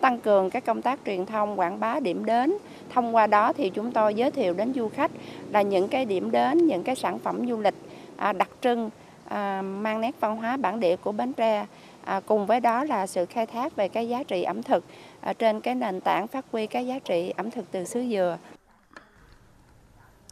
tăng 0.00 0.20
cường 0.20 0.50
các 0.50 0.64
công 0.64 0.82
tác 0.82 0.98
truyền 1.06 1.26
thông 1.26 1.60
quảng 1.60 1.80
bá 1.80 2.00
điểm 2.00 2.24
đến 2.24 2.54
thông 2.94 3.14
qua 3.14 3.26
đó 3.26 3.52
thì 3.52 3.70
chúng 3.70 3.92
tôi 3.92 4.14
giới 4.14 4.30
thiệu 4.30 4.54
đến 4.54 4.72
du 4.74 4.88
khách 4.88 5.10
là 5.50 5.62
những 5.62 5.88
cái 5.88 6.04
điểm 6.04 6.30
đến 6.30 6.66
những 6.66 6.82
cái 6.82 6.96
sản 6.96 7.18
phẩm 7.18 7.48
du 7.48 7.60
lịch 7.60 7.74
à, 8.16 8.32
đặc 8.32 8.48
trưng 8.60 8.90
à, 9.28 9.62
mang 9.62 10.00
nét 10.00 10.14
văn 10.20 10.36
hóa 10.36 10.56
bản 10.56 10.80
địa 10.80 10.96
của 10.96 11.12
Bến 11.12 11.32
Tre 11.32 11.66
À, 12.06 12.20
cùng 12.26 12.46
với 12.46 12.60
đó 12.60 12.84
là 12.84 13.06
sự 13.06 13.26
khai 13.26 13.46
thác 13.46 13.76
về 13.76 13.88
cái 13.88 14.08
giá 14.08 14.22
trị 14.22 14.42
ẩm 14.42 14.62
thực 14.62 14.84
à, 15.20 15.32
trên 15.32 15.60
cái 15.60 15.74
nền 15.74 16.00
tảng 16.00 16.26
phát 16.26 16.44
huy 16.52 16.66
cái 16.66 16.86
giá 16.86 16.98
trị 16.98 17.32
ẩm 17.36 17.50
thực 17.50 17.64
từ 17.72 17.84
xứ 17.84 18.04
dừa. 18.10 18.38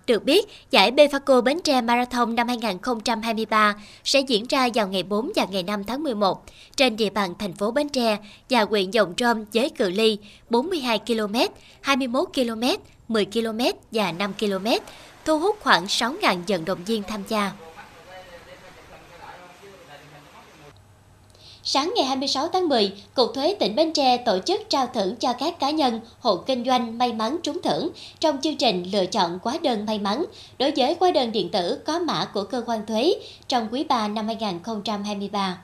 Được 0.07 0.25
biết, 0.25 0.47
giải 0.71 0.91
Befaco 0.91 1.43
Bến 1.43 1.61
Tre 1.65 1.81
Marathon 1.81 2.35
năm 2.35 2.49
2023 2.49 3.75
sẽ 4.05 4.21
diễn 4.21 4.47
ra 4.49 4.69
vào 4.75 4.89
ngày 4.89 5.03
4 5.03 5.33
và 5.37 5.47
ngày 5.51 5.63
5 5.63 5.85
tháng 5.85 6.03
11 6.03 6.43
trên 6.77 6.97
địa 6.97 7.11
bàn 7.11 7.35
thành 7.39 7.53
phố 7.53 7.71
Bến 7.71 7.89
Tre 7.89 8.19
và 8.51 8.63
huyện 8.63 8.91
Dòng 8.91 9.15
Trôm 9.15 9.45
với 9.55 9.71
cự 9.71 9.91
ly 9.91 10.19
42 10.51 10.99
km, 10.99 11.35
21 11.81 12.29
km, 12.35 12.63
10 13.09 13.25
km 13.25 13.61
và 13.91 14.13
5 14.13 14.33
km, 14.41 14.67
thu 15.25 15.39
hút 15.39 15.57
khoảng 15.61 15.85
6.000 15.85 16.39
vận 16.49 16.65
động 16.65 16.85
viên 16.85 17.03
tham 17.03 17.23
gia. 17.29 17.53
Sáng 21.67 21.93
ngày 21.97 22.05
26 22.05 22.49
tháng 22.49 22.69
10, 22.69 22.93
Cục 23.15 23.35
Thuế 23.35 23.57
tỉnh 23.61 23.77
Bến 23.77 23.93
Tre 23.93 24.17
tổ 24.17 24.39
chức 24.39 24.61
trao 24.69 24.87
thưởng 24.87 25.17
cho 25.17 25.33
các 25.33 25.61
cá 25.61 25.71
nhân, 25.71 26.01
hộ 26.21 26.37
kinh 26.37 26.65
doanh 26.65 26.99
may 26.99 27.13
mắn 27.13 27.39
trúng 27.43 27.63
thưởng 27.63 27.91
trong 28.21 28.41
chương 28.41 28.57
trình 28.57 28.83
lựa 28.93 29.07
chọn 29.07 29.39
hóa 29.43 29.59
đơn 29.63 29.87
may 29.87 29.99
mắn 29.99 30.25
đối 30.59 30.73
với 30.77 30.97
hóa 31.01 31.11
đơn 31.11 31.33
điện 31.33 31.51
tử 31.51 31.83
có 31.87 31.99
mã 31.99 32.25
của 32.25 32.45
cơ 32.45 32.63
quan 32.67 32.87
thuế 32.87 33.15
trong 33.49 33.69
quý 33.71 33.85
3 33.85 34.09
năm 34.09 34.27
2023. 34.27 35.59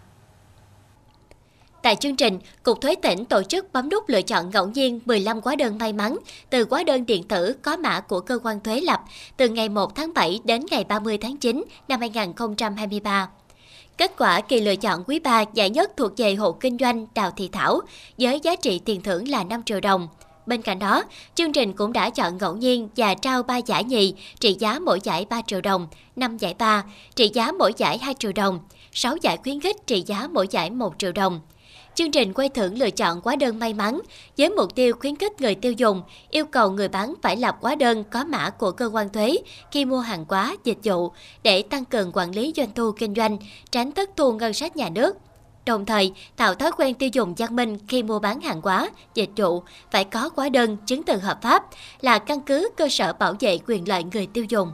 Tại 1.83 1.97
chương 1.97 2.17
trình, 2.17 2.39
Cục 2.63 2.81
Thuế 2.81 2.95
tỉnh 2.95 3.25
tổ 3.25 3.43
chức 3.43 3.73
bấm 3.73 3.89
nút 3.89 4.09
lựa 4.09 4.23
chọn 4.23 4.51
ngẫu 4.51 4.69
nhiên 4.69 5.01
15 5.05 5.41
hóa 5.45 5.57
đơn 5.57 5.79
may 5.79 5.93
mắn 5.93 6.17
từ 6.51 6.67
hóa 6.71 6.85
đơn 6.85 7.07
điện 7.07 7.29
tử 7.29 7.57
có 7.63 7.77
mã 7.77 8.01
của 8.01 8.21
cơ 8.21 8.39
quan 8.43 8.61
thuế 8.61 8.81
lập 8.81 9.01
từ 9.37 9.49
ngày 9.49 9.69
1 9.69 9.95
tháng 9.95 10.15
7 10.15 10.41
đến 10.45 10.67
ngày 10.71 10.85
30 10.85 11.19
tháng 11.19 11.37
9 11.37 11.65
năm 11.89 12.01
2023. 12.01 13.29
Kết 14.01 14.13
quả 14.19 14.41
kỳ 14.41 14.61
lựa 14.61 14.77
chọn 14.77 15.05
quý 15.07 15.19
3 15.19 15.45
giải 15.55 15.71
nhất 15.71 15.91
thuộc 15.97 16.13
về 16.17 16.35
hộ 16.35 16.53
kinh 16.53 16.77
doanh 16.81 17.07
Đào 17.15 17.31
Thị 17.31 17.49
Thảo 17.53 17.81
với 18.19 18.41
giá 18.43 18.57
trị 18.57 18.81
tiền 18.85 19.01
thưởng 19.01 19.29
là 19.29 19.45
5 19.45 19.63
triệu 19.63 19.81
đồng. 19.81 20.09
Bên 20.47 20.63
cạnh 20.63 20.79
đó, 20.79 21.03
chương 21.35 21.53
trình 21.53 21.73
cũng 21.73 21.93
đã 21.93 22.11
chọn 22.11 22.39
ngẫu 22.39 22.57
nhiên 22.57 22.89
và 22.97 23.15
trao 23.15 23.43
3 23.43 23.57
giải 23.57 23.85
nhì 23.85 24.15
trị 24.41 24.57
giá 24.59 24.79
mỗi 24.79 25.01
giải 25.03 25.27
3 25.31 25.43
triệu 25.47 25.61
đồng, 25.61 25.87
5 26.17 26.37
giải 26.37 26.55
3 26.59 26.85
trị 27.15 27.31
giá 27.35 27.53
mỗi 27.53 27.73
giải 27.77 27.99
2 27.99 28.15
triệu 28.19 28.33
đồng, 28.33 28.61
6 28.93 29.17
giải 29.17 29.37
khuyến 29.37 29.61
khích 29.61 29.87
trị 29.87 30.05
giá 30.07 30.29
mỗi 30.33 30.47
giải 30.51 30.71
1 30.71 30.95
triệu 30.99 31.13
đồng. 31.13 31.41
Chương 31.95 32.11
trình 32.11 32.33
quay 32.33 32.49
thưởng 32.49 32.79
lựa 32.79 32.91
chọn 32.91 33.21
hóa 33.25 33.37
đơn 33.37 33.59
may 33.59 33.75
mắn 33.75 34.01
với 34.39 34.51
mục 34.51 34.75
tiêu 34.75 34.93
khuyến 35.01 35.17
khích 35.17 35.41
người 35.41 35.55
tiêu 35.55 35.73
dùng, 35.73 36.03
yêu 36.31 36.45
cầu 36.45 36.71
người 36.71 36.89
bán 36.89 37.15
phải 37.23 37.37
lập 37.37 37.57
hóa 37.61 37.75
đơn 37.75 38.05
có 38.05 38.25
mã 38.25 38.51
của 38.51 38.71
cơ 38.71 38.91
quan 38.93 39.09
thuế 39.09 39.37
khi 39.71 39.85
mua 39.85 40.01
hàng 40.01 40.25
hóa, 40.29 40.57
dịch 40.65 40.79
vụ 40.85 41.13
để 41.43 41.63
tăng 41.63 41.85
cường 41.85 42.11
quản 42.15 42.35
lý 42.35 42.53
doanh 42.57 42.75
thu 42.75 42.93
kinh 42.93 43.15
doanh, 43.15 43.39
tránh 43.71 43.93
thất 43.93 44.11
thu 44.17 44.33
ngân 44.33 44.53
sách 44.53 44.77
nhà 44.77 44.89
nước. 44.89 45.17
đồng 45.67 45.87
thời 45.87 46.13
tạo 46.37 46.55
thói 46.55 46.73
quen 46.73 46.95
tiêu 46.95 47.09
dùng 47.13 47.35
văn 47.35 47.57
minh 47.57 47.79
khi 47.89 48.03
mua 48.03 48.19
bán 48.19 48.41
hàng 48.41 48.61
hóa, 48.61 48.91
dịch 49.15 49.31
vụ 49.37 49.63
phải 49.91 50.05
có 50.05 50.31
hóa 50.37 50.49
đơn, 50.49 50.77
chứng 50.87 51.03
từ 51.03 51.17
hợp 51.17 51.43
pháp 51.43 51.65
là 52.01 52.19
căn 52.19 52.41
cứ 52.41 52.69
cơ 52.77 52.89
sở 52.89 53.13
bảo 53.13 53.35
vệ 53.41 53.59
quyền 53.67 53.89
lợi 53.89 54.05
người 54.13 54.27
tiêu 54.27 54.45
dùng. 54.49 54.73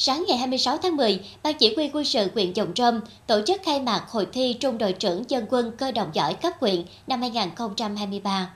Sáng 0.00 0.24
ngày 0.28 0.38
26 0.38 0.78
tháng 0.78 0.96
10, 0.96 1.20
Ban 1.42 1.54
Chỉ 1.58 1.74
huy 1.76 1.90
quân 1.92 2.04
sự 2.04 2.28
huyện 2.34 2.52
Dòng 2.52 2.74
Trôm 2.74 3.00
tổ 3.26 3.40
chức 3.46 3.60
khai 3.64 3.80
mạc 3.80 4.04
hội 4.08 4.26
thi 4.32 4.56
trung 4.60 4.78
đội 4.78 4.92
trưởng 4.92 5.30
dân 5.30 5.46
quân 5.50 5.72
cơ 5.76 5.92
động 5.92 6.10
giỏi 6.12 6.34
cấp 6.34 6.52
huyện 6.60 6.84
năm 7.06 7.20
2023. 7.20 8.50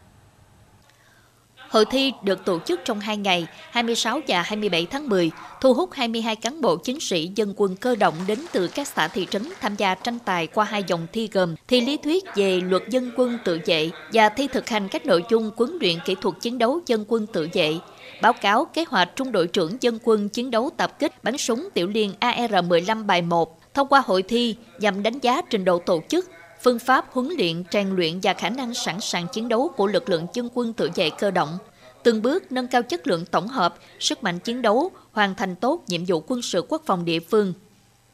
Hội 1.73 1.85
thi 1.85 2.13
được 2.23 2.45
tổ 2.45 2.59
chức 2.67 2.81
trong 2.85 3.01
2 3.01 3.17
ngày, 3.17 3.47
26 3.71 4.21
và 4.29 4.43
27 4.43 4.87
tháng 4.87 5.09
10, 5.09 5.31
thu 5.61 5.75
hút 5.75 5.91
22 5.93 6.37
cán 6.37 6.61
bộ 6.61 6.77
chiến 6.77 7.01
sĩ 7.01 7.31
dân 7.35 7.55
quân 7.57 7.77
cơ 7.77 7.95
động 7.95 8.15
đến 8.27 8.39
từ 8.53 8.69
các 8.69 8.89
xã 8.89 9.09
thị 9.09 9.27
trấn 9.31 9.43
tham 9.61 9.77
gia 9.77 9.95
tranh 9.95 10.19
tài 10.19 10.47
qua 10.47 10.65
hai 10.65 10.85
dòng 10.87 11.07
thi 11.13 11.29
gồm 11.33 11.55
thi 11.69 11.81
lý 11.81 11.97
thuyết 11.97 12.25
về 12.35 12.61
luật 12.61 12.89
dân 12.89 13.11
quân 13.17 13.39
tự 13.45 13.61
vệ 13.67 13.91
và 14.13 14.29
thi 14.29 14.49
thực 14.49 14.69
hành 14.69 14.89
các 14.89 15.07
nội 15.07 15.25
dung 15.31 15.51
huấn 15.57 15.79
luyện 15.81 15.97
kỹ 16.05 16.15
thuật 16.21 16.35
chiến 16.41 16.59
đấu 16.59 16.81
dân 16.87 17.05
quân 17.09 17.27
tự 17.27 17.49
vệ. 17.53 17.75
Báo 18.23 18.33
cáo 18.33 18.65
kế 18.65 18.85
hoạch 18.89 19.17
trung 19.17 19.33
đội 19.33 19.47
trưởng 19.47 19.77
dân 19.81 19.99
quân 20.05 20.29
chiến 20.29 20.51
đấu 20.51 20.71
tập 20.77 20.99
kích 20.99 21.25
bắn 21.25 21.39
súng 21.39 21.69
tiểu 21.75 21.89
liên 21.89 22.13
AR-15 22.21 23.07
bài 23.07 23.23
1 23.23 23.75
thông 23.75 23.89
qua 23.89 24.03
hội 24.07 24.23
thi 24.23 24.57
nhằm 24.79 25.03
đánh 25.03 25.19
giá 25.19 25.43
trình 25.51 25.65
độ 25.65 25.79
tổ 25.79 26.01
chức, 26.09 26.31
phương 26.63 26.79
pháp 26.79 27.13
huấn 27.13 27.29
luyện, 27.39 27.65
rèn 27.73 27.97
luyện 27.97 28.21
và 28.23 28.35
khả 28.35 28.49
năng 28.49 28.75
sẵn 28.75 29.01
sàng 29.01 29.27
chiến 29.33 29.49
đấu 29.49 29.71
của 29.77 29.87
lực 29.87 30.09
lượng 30.09 30.27
dân 30.33 30.49
quân 30.55 30.73
tự 30.73 30.91
vệ 30.95 31.11
cơ 31.11 31.31
động, 31.31 31.59
từng 32.03 32.23
bước 32.23 32.53
nâng 32.53 32.67
cao 32.67 32.83
chất 32.83 33.07
lượng 33.07 33.25
tổng 33.25 33.49
hợp, 33.49 33.75
sức 34.01 34.23
mạnh 34.23 34.39
chiến 34.39 34.63
đấu, 34.63 34.91
hoàn 35.13 35.35
thành 35.35 35.57
tốt 35.57 35.83
nhiệm 35.87 36.05
vụ 36.05 36.23
quân 36.27 36.43
sự 36.43 36.67
quốc 36.69 36.83
phòng 36.87 37.05
địa 37.05 37.21
phương. 37.21 37.53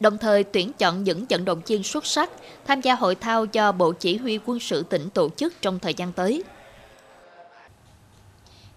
Đồng 0.00 0.18
thời 0.18 0.44
tuyển 0.44 0.72
chọn 0.72 1.04
những 1.04 1.24
vận 1.30 1.44
động 1.44 1.61
viên 1.66 1.82
xuất 1.82 2.06
sắc 2.06 2.30
tham 2.66 2.80
gia 2.80 2.94
hội 2.94 3.14
thao 3.14 3.44
do 3.52 3.72
Bộ 3.72 3.92
Chỉ 3.92 4.16
huy 4.16 4.38
quân 4.46 4.61
sự 4.61 4.82
tỉnh 4.82 5.11
tổ 5.11 5.28
chức 5.37 5.54
trong 5.62 5.78
thời 5.78 5.94
gian 5.94 6.12
tới. 6.12 6.42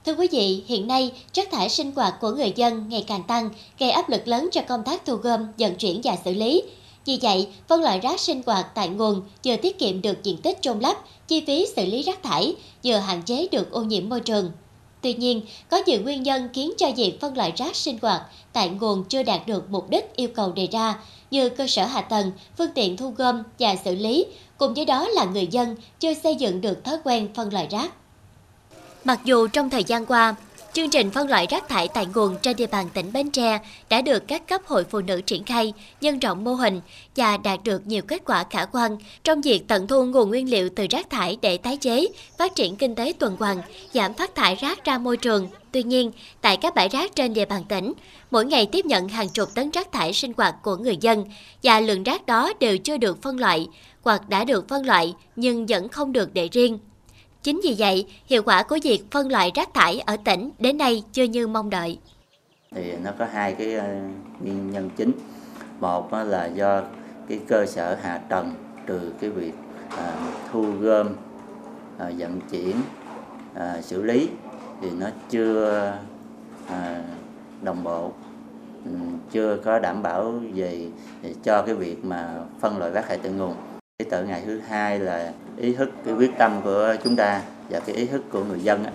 Thưa 0.06 0.16
quý 0.16 0.28
vị, 0.32 0.64
hiện 0.68 0.88
nay 0.88 1.12
chất 1.34 1.48
thải 1.52 1.70
sinh 1.70 1.92
hoạt 1.96 2.14
của 2.22 2.30
người 2.30 2.54
dân 2.56 2.90
ngày 2.90 3.06
càng 3.08 3.24
tăng, 3.24 3.50
gây 3.80 3.92
áp 3.92 4.10
lực 4.10 4.28
lớn 4.28 4.50
cho 4.52 4.62
công 4.68 4.84
tác 4.84 5.06
thu 5.06 5.16
gom, 5.16 5.48
vận 5.58 5.76
chuyển 5.76 6.02
và 6.04 6.16
xử 6.26 6.34
lý. 6.34 6.64
Vì 7.06 7.20
vậy, 7.22 7.48
phân 7.68 7.82
loại 7.82 8.00
rác 8.00 8.20
sinh 8.20 8.42
hoạt 8.46 8.68
tại 8.76 8.90
nguồn 8.90 9.22
vừa 9.46 9.56
tiết 9.56 9.80
kiệm 9.80 10.02
được 10.02 10.24
diện 10.24 10.38
tích 10.38 10.62
trôn 10.62 10.80
lấp, 10.80 10.98
chi 11.28 11.44
phí 11.48 11.68
xử 11.76 11.86
lý 11.86 12.02
rác 12.02 12.24
thải, 12.24 12.56
vừa 12.84 12.98
hạn 12.98 13.22
chế 13.22 13.48
được 13.52 13.72
ô 13.72 13.82
nhiễm 13.84 14.10
môi 14.10 14.20
trường. 14.20 14.52
Tuy 15.02 15.14
nhiên, 15.14 15.42
có 15.70 15.82
nhiều 15.86 16.02
nguyên 16.02 16.24
nhân 16.24 16.50
khiến 16.54 16.72
cho 16.78 16.92
việc 16.98 17.22
phân 17.22 17.38
loại 17.38 17.54
rác 17.56 17.76
sinh 17.76 17.98
hoạt 18.02 18.22
tại 18.54 18.70
nguồn 18.70 19.04
chưa 19.04 19.24
đạt 19.24 19.48
được 19.48 19.70
mục 19.70 19.90
đích 19.90 20.16
yêu 20.16 20.30
cầu 20.36 20.52
đề 20.52 20.68
ra, 20.72 21.00
như 21.32 21.50
cơ 21.50 21.68
sở 21.68 21.86
hạ 21.86 22.02
tầng, 22.02 22.32
phương 22.58 22.72
tiện 22.76 22.98
thu 22.98 23.14
gom 23.18 23.44
và 23.60 23.76
xử 23.86 23.96
lý, 23.96 24.26
cùng 24.58 24.74
với 24.74 24.86
đó 24.86 25.08
là 25.08 25.26
người 25.26 25.48
dân 25.48 25.76
chưa 26.00 26.14
xây 26.14 26.36
dựng 26.36 26.62
được 26.62 26.84
thói 26.84 26.98
quen 27.04 27.30
phân 27.34 27.54
loại 27.54 27.68
rác. 27.72 27.92
Mặc 29.04 29.20
dù 29.24 29.48
trong 29.48 29.70
thời 29.70 29.84
gian 29.84 30.06
qua, 30.06 30.36
chương 30.74 30.90
trình 30.90 31.12
phân 31.12 31.30
loại 31.30 31.48
rác 31.50 31.70
thải 31.70 31.88
tại 31.88 32.08
nguồn 32.16 32.38
trên 32.42 32.56
địa 32.56 32.68
bàn 32.68 32.90
tỉnh 32.94 33.14
Bến 33.14 33.32
Tre 33.32 33.60
đã 33.90 34.02
được 34.02 34.28
các 34.28 34.48
cấp 34.48 34.62
hội 34.66 34.84
phụ 34.84 35.02
nữ 35.02 35.22
triển 35.22 35.44
khai, 35.44 35.74
nhân 36.02 36.20
rộng 36.20 36.44
mô 36.44 36.54
hình 36.54 36.82
và 37.16 37.38
đạt 37.38 37.64
được 37.64 37.88
nhiều 37.88 38.02
kết 38.02 38.22
quả 38.26 38.46
khả 38.50 38.66
quan 38.66 38.98
trong 39.24 39.42
việc 39.42 39.68
tận 39.68 39.88
thu 39.88 40.06
nguồn 40.06 40.30
nguyên 40.30 40.50
liệu 40.50 40.70
từ 40.76 40.88
rác 40.90 41.10
thải 41.10 41.38
để 41.42 41.58
tái 41.58 41.78
chế, 41.78 42.08
phát 42.38 42.56
triển 42.56 42.76
kinh 42.76 42.96
tế 42.96 43.14
tuần 43.20 43.36
hoàn, 43.40 43.62
giảm 43.94 44.14
phát 44.14 44.36
thải 44.36 44.56
rác 44.56 44.86
ra 44.86 44.98
môi 44.98 45.18
trường. 45.18 45.48
Tuy 45.72 45.84
nhiên, 45.84 46.12
tại 46.42 46.58
các 46.58 46.76
bãi 46.76 46.90
rác 46.90 47.16
trên 47.16 47.34
địa 47.34 47.46
bàn 47.46 47.64
tỉnh, 47.70 47.94
mỗi 48.32 48.46
ngày 48.46 48.66
tiếp 48.66 48.86
nhận 48.86 49.08
hàng 49.10 49.30
chục 49.30 49.50
tấn 49.56 49.72
rác 49.72 49.92
thải 49.92 50.14
sinh 50.14 50.34
hoạt 50.38 50.56
của 50.64 50.76
người 50.76 50.98
dân 51.02 51.26
và 51.64 51.80
lượng 51.80 52.04
rác 52.04 52.26
đó 52.26 52.54
đều 52.60 52.78
chưa 52.78 52.98
được 52.98 53.22
phân 53.22 53.40
loại 53.40 53.68
hoặc 54.02 54.30
đã 54.30 54.44
được 54.44 54.68
phân 54.68 54.86
loại 54.86 55.14
nhưng 55.36 55.66
vẫn 55.66 55.90
không 55.90 56.12
được 56.12 56.34
để 56.34 56.50
riêng 56.52 56.80
Chính 57.44 57.60
vì 57.64 57.76
vậy, 57.78 58.06
hiệu 58.26 58.44
quả 58.44 58.64
của 58.64 58.78
việc 58.84 59.04
phân 59.12 59.32
loại 59.32 59.52
rác 59.56 59.74
thải 59.74 60.00
ở 60.00 60.18
tỉnh 60.26 60.50
đến 60.60 60.78
nay 60.78 61.04
chưa 61.12 61.24
như 61.24 61.48
mong 61.48 61.70
đợi. 61.70 62.00
Thì 62.76 62.94
nó 63.04 63.12
có 63.20 63.26
hai 63.32 63.54
cái 63.54 63.74
ờ, 63.76 63.88
nguyên 64.40 64.72
nhân 64.72 64.90
chính. 64.98 65.12
Một 65.80 66.14
là 66.14 66.46
do 66.46 66.82
cái 67.30 67.40
cơ 67.48 67.66
sở 67.66 67.98
hạ 68.02 68.18
tầng 68.18 68.54
từ 68.86 69.14
cái 69.22 69.30
việc 69.30 69.54
à, 69.98 70.14
thu 70.52 70.66
gom, 70.80 71.08
à, 71.98 72.12
vận 72.18 72.42
chuyển, 72.52 72.76
à, 73.54 73.82
xử 73.82 74.04
lý 74.04 74.30
thì 74.82 74.90
nó 75.00 75.08
chưa 75.30 75.94
à, 76.68 77.04
đồng 77.62 77.84
bộ 77.84 78.12
ừ, 78.86 78.92
chưa 79.32 79.58
có 79.58 79.80
đảm 79.80 80.04
bảo 80.04 80.34
về 80.54 80.88
cho 81.44 81.62
cái 81.62 81.76
việc 81.76 82.06
mà 82.06 82.40
phân 82.60 82.78
loại 82.78 82.92
rác 82.92 83.08
thải 83.08 83.18
từ 83.18 83.30
nguồn 83.30 83.56
cái 84.04 84.10
tờ 84.10 84.24
ngày 84.24 84.42
thứ 84.46 84.60
hai 84.60 85.00
là 85.00 85.34
ý 85.58 85.74
thức 85.74 85.90
cái 86.06 86.14
quyết 86.14 86.32
tâm 86.38 86.62
của 86.64 86.96
chúng 87.04 87.16
ta 87.16 87.42
và 87.70 87.80
cái 87.80 87.96
ý 87.96 88.06
thức 88.06 88.22
của 88.32 88.44
người 88.44 88.60
dân 88.60 88.86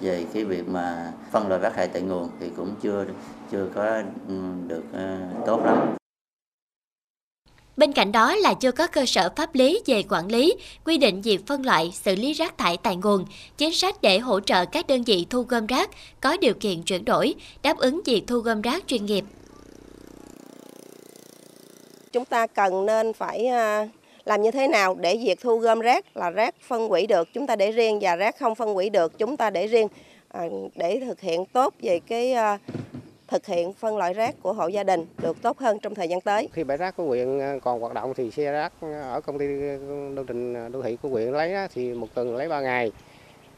về 0.00 0.24
cái 0.34 0.44
việc 0.44 0.68
mà 0.68 1.12
phân 1.32 1.48
loại 1.48 1.60
rác 1.60 1.74
thải 1.74 1.88
tại 1.88 2.02
nguồn 2.02 2.28
thì 2.40 2.46
cũng 2.56 2.74
chưa 2.82 3.04
chưa 3.52 3.68
có 3.74 4.02
ừ, 4.28 4.34
được 4.66 4.82
ờ, 4.92 5.18
tốt 5.46 5.64
lắm. 5.64 5.96
Bên 7.76 7.92
cạnh 7.92 8.12
đó 8.12 8.34
là 8.34 8.54
chưa 8.54 8.72
có 8.72 8.86
cơ 8.86 9.06
sở 9.06 9.30
pháp 9.36 9.54
lý 9.54 9.82
về 9.86 10.02
quản 10.08 10.26
lý, 10.28 10.54
quy 10.84 10.98
định 10.98 11.22
việc 11.22 11.46
phân 11.46 11.66
loại, 11.66 11.92
xử 11.94 12.16
lý 12.16 12.32
rác 12.32 12.58
thải 12.58 12.76
tại 12.76 12.96
nguồn, 12.96 13.24
chính 13.56 13.74
sách 13.74 14.02
để 14.02 14.18
hỗ 14.18 14.40
trợ 14.40 14.64
các 14.64 14.86
đơn 14.86 15.02
vị 15.02 15.26
thu 15.30 15.42
gom 15.42 15.66
rác 15.66 15.90
có 16.20 16.36
điều 16.36 16.54
kiện 16.54 16.82
chuyển 16.82 17.04
đổi, 17.04 17.34
đáp 17.62 17.76
ứng 17.76 18.00
việc 18.04 18.24
thu 18.26 18.38
gom 18.38 18.62
rác 18.62 18.84
chuyên 18.86 19.06
nghiệp. 19.06 19.24
Chúng 22.12 22.24
ta 22.24 22.46
cần 22.46 22.86
nên 22.86 23.12
phải 23.12 23.46
ờ, 23.46 23.86
làm 24.24 24.42
như 24.42 24.50
thế 24.50 24.68
nào 24.68 24.94
để 24.94 25.16
việc 25.24 25.40
thu 25.40 25.58
gom 25.58 25.80
rác 25.80 26.16
là 26.16 26.30
rác 26.30 26.54
phân 26.60 26.88
hủy 26.88 27.06
được 27.06 27.28
chúng 27.32 27.46
ta 27.46 27.56
để 27.56 27.70
riêng 27.70 27.98
và 28.00 28.16
rác 28.16 28.38
không 28.38 28.54
phân 28.54 28.74
hủy 28.74 28.90
được 28.90 29.18
chúng 29.18 29.36
ta 29.36 29.50
để 29.50 29.66
riêng 29.66 29.88
à, 30.28 30.44
để 30.74 31.00
thực 31.06 31.20
hiện 31.20 31.44
tốt 31.44 31.74
về 31.82 32.00
cái 32.06 32.32
à, 32.32 32.58
thực 33.28 33.46
hiện 33.46 33.72
phân 33.72 33.96
loại 33.96 34.14
rác 34.14 34.34
của 34.42 34.52
hộ 34.52 34.68
gia 34.68 34.84
đình 34.84 35.06
được 35.18 35.42
tốt 35.42 35.58
hơn 35.58 35.78
trong 35.78 35.94
thời 35.94 36.08
gian 36.08 36.20
tới. 36.20 36.48
Khi 36.52 36.64
bãi 36.64 36.76
rác 36.76 36.96
của 36.96 37.04
huyện 37.04 37.38
à, 37.40 37.54
còn 37.62 37.80
hoạt 37.80 37.94
động 37.94 38.14
thì 38.14 38.30
xe 38.30 38.52
rác 38.52 38.72
ở 39.02 39.20
công 39.20 39.38
ty 39.38 39.46
đô 40.16 40.24
trình 40.24 40.72
đô 40.72 40.82
thị 40.82 40.96
của 41.02 41.08
huyện 41.08 41.32
lấy 41.32 41.54
thì 41.74 41.92
một 41.92 42.14
tuần 42.14 42.36
lấy 42.36 42.48
3 42.48 42.60
ngày. 42.60 42.92